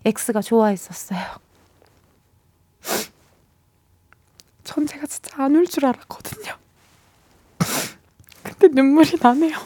[0.04, 1.20] X가 좋아했었어요.
[4.64, 6.56] 전 제가 진짜 안 울 줄 알았거든요.
[8.42, 9.58] 근데 눈물이 나네요.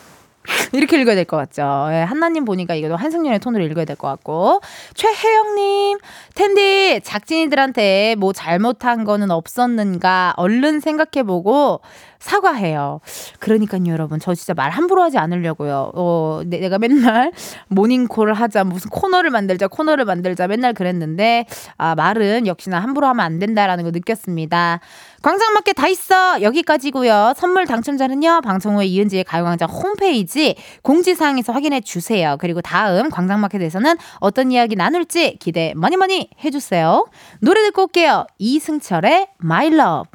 [0.72, 1.88] 이렇게 읽어야 될 것 같죠.
[1.90, 4.60] 예, 한나님 보니까 이것도 한승연의 톤으로 읽어야 될 것 같고.
[4.94, 5.98] 최혜영님,
[6.34, 11.80] 텐디, 작진이들한테 뭐 잘못한 거는 없었는가, 얼른 생각해보고
[12.18, 13.00] 사과해요.
[13.40, 14.18] 그러니까요, 여러분.
[14.18, 15.92] 저 진짜 말 함부로 하지 않으려고요.
[15.94, 17.30] 어, 내- 내가 맨날
[17.68, 21.46] 모닝콜을 하자, 무슨 코너를 만들자, 코너를 만들자 맨날 그랬는데,
[21.76, 24.80] 아, 말은 역시나 함부로 하면 안 된다라는 거 느꼈습니다.
[25.22, 26.40] 광장마켓 다 있어!
[26.42, 32.36] 여기까지고요 선물 당첨자는요, 방송 후에 이은지의 가요광장 홈페이지 공지사항에서 확인해 주세요.
[32.38, 37.06] 그리고 다음 광장마켓에서는 어떤 이야기 나눌지 기대 많이 많이 해주세요.
[37.40, 38.26] 노래 듣고 올게요.
[38.38, 40.10] 이승철의 My Love.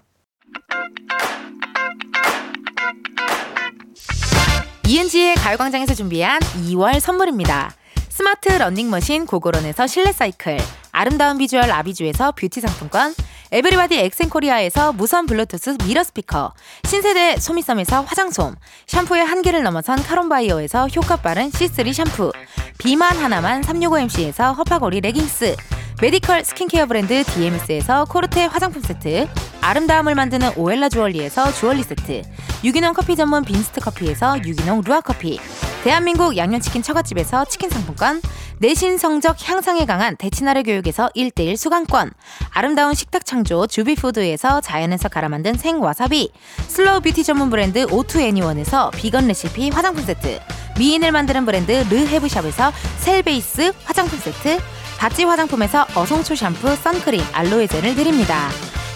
[4.88, 7.72] 이은지의 가요광장에서 준비한 2월 선물입니다.
[8.10, 10.58] 스마트 러닝머신 고고런에서 실내 사이클,
[10.92, 13.14] 아름다운 비주얼 아비주에서 뷰티 상품권,
[13.52, 16.54] 에브리바디 엑센코리아에서 무선 블루투스 mirror 스피커,
[16.86, 18.56] 신세대 소미섬에서 화장솜,
[18.88, 22.32] 샴푸의 한계를 넘어선 카론바이어에서 효과 빠른 C3 샴푸,
[22.78, 25.56] 비만 하나만 365MC에서 허파고리 레깅스,
[26.02, 29.28] 메디컬 스킨케어 브랜드 DMS에서 코르테 화장품 세트,
[29.62, 32.24] 아름다움을 만드는 오엘라 주얼리에서 주얼리 세트,
[32.64, 35.40] 유기농 커피 전문 빈스트 커피에서 유기농 루왁 커피,
[35.84, 38.22] 대한민국 양념치킨 처갓집에서 치킨 상품권,
[38.62, 42.12] 내신 성적 향상에 강한 대치나래 교육에서 1대1 수강권,
[42.52, 46.30] 아름다운 식탁 창조 주비푸드에서 자연에서 갈아 만든 생와사비,
[46.68, 50.40] slow 뷰티 전문 브랜드 오투애니원에서 비건 레시피 화장품 세트,
[50.78, 54.60] 미인을 만드는 브랜드 르헤브샵에서 셀베이스 화장품 세트,
[55.00, 58.48] 바찌 화장품에서 어성초 샴푸, 선크림, 알로에 젤을 드립니다.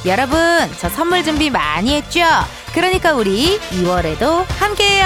[0.05, 0.37] 여러분,
[0.79, 2.21] 저 선물 준비 많이 했죠?
[2.71, 5.05] 그러니까 우리 2월에도 함께해요.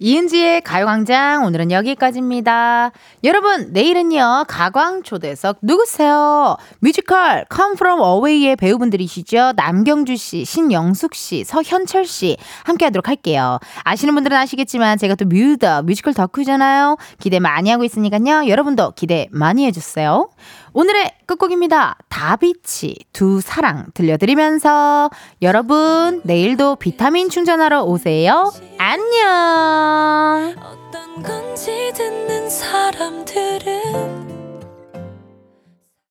[0.00, 2.90] 이은지의 가요광장 오늘은 여기까지입니다.
[3.22, 6.56] 여러분 내일은요 가광초대석 누구세요?
[6.80, 9.52] 뮤지컬 Come From Away의 배우분들이시죠.
[9.54, 13.60] 남경주 씨, 신영숙 씨, 서현철 씨 함께하도록 할게요.
[13.84, 16.96] 아시는 분들은 아시겠지만 제가 또 뮤더 뮤지컬 덕후잖아요.
[17.20, 18.48] 기대 많이 하고 있으니까요.
[18.48, 20.28] 여러분도 기대 많이 해주세요.
[20.74, 21.96] 오늘의 끝곡입니다.
[22.08, 25.08] 다비치 두 사랑 들려드리면서
[25.40, 28.52] 여러분 내일도 비타민 충전하러 오세요.
[28.76, 30.54] 안녕.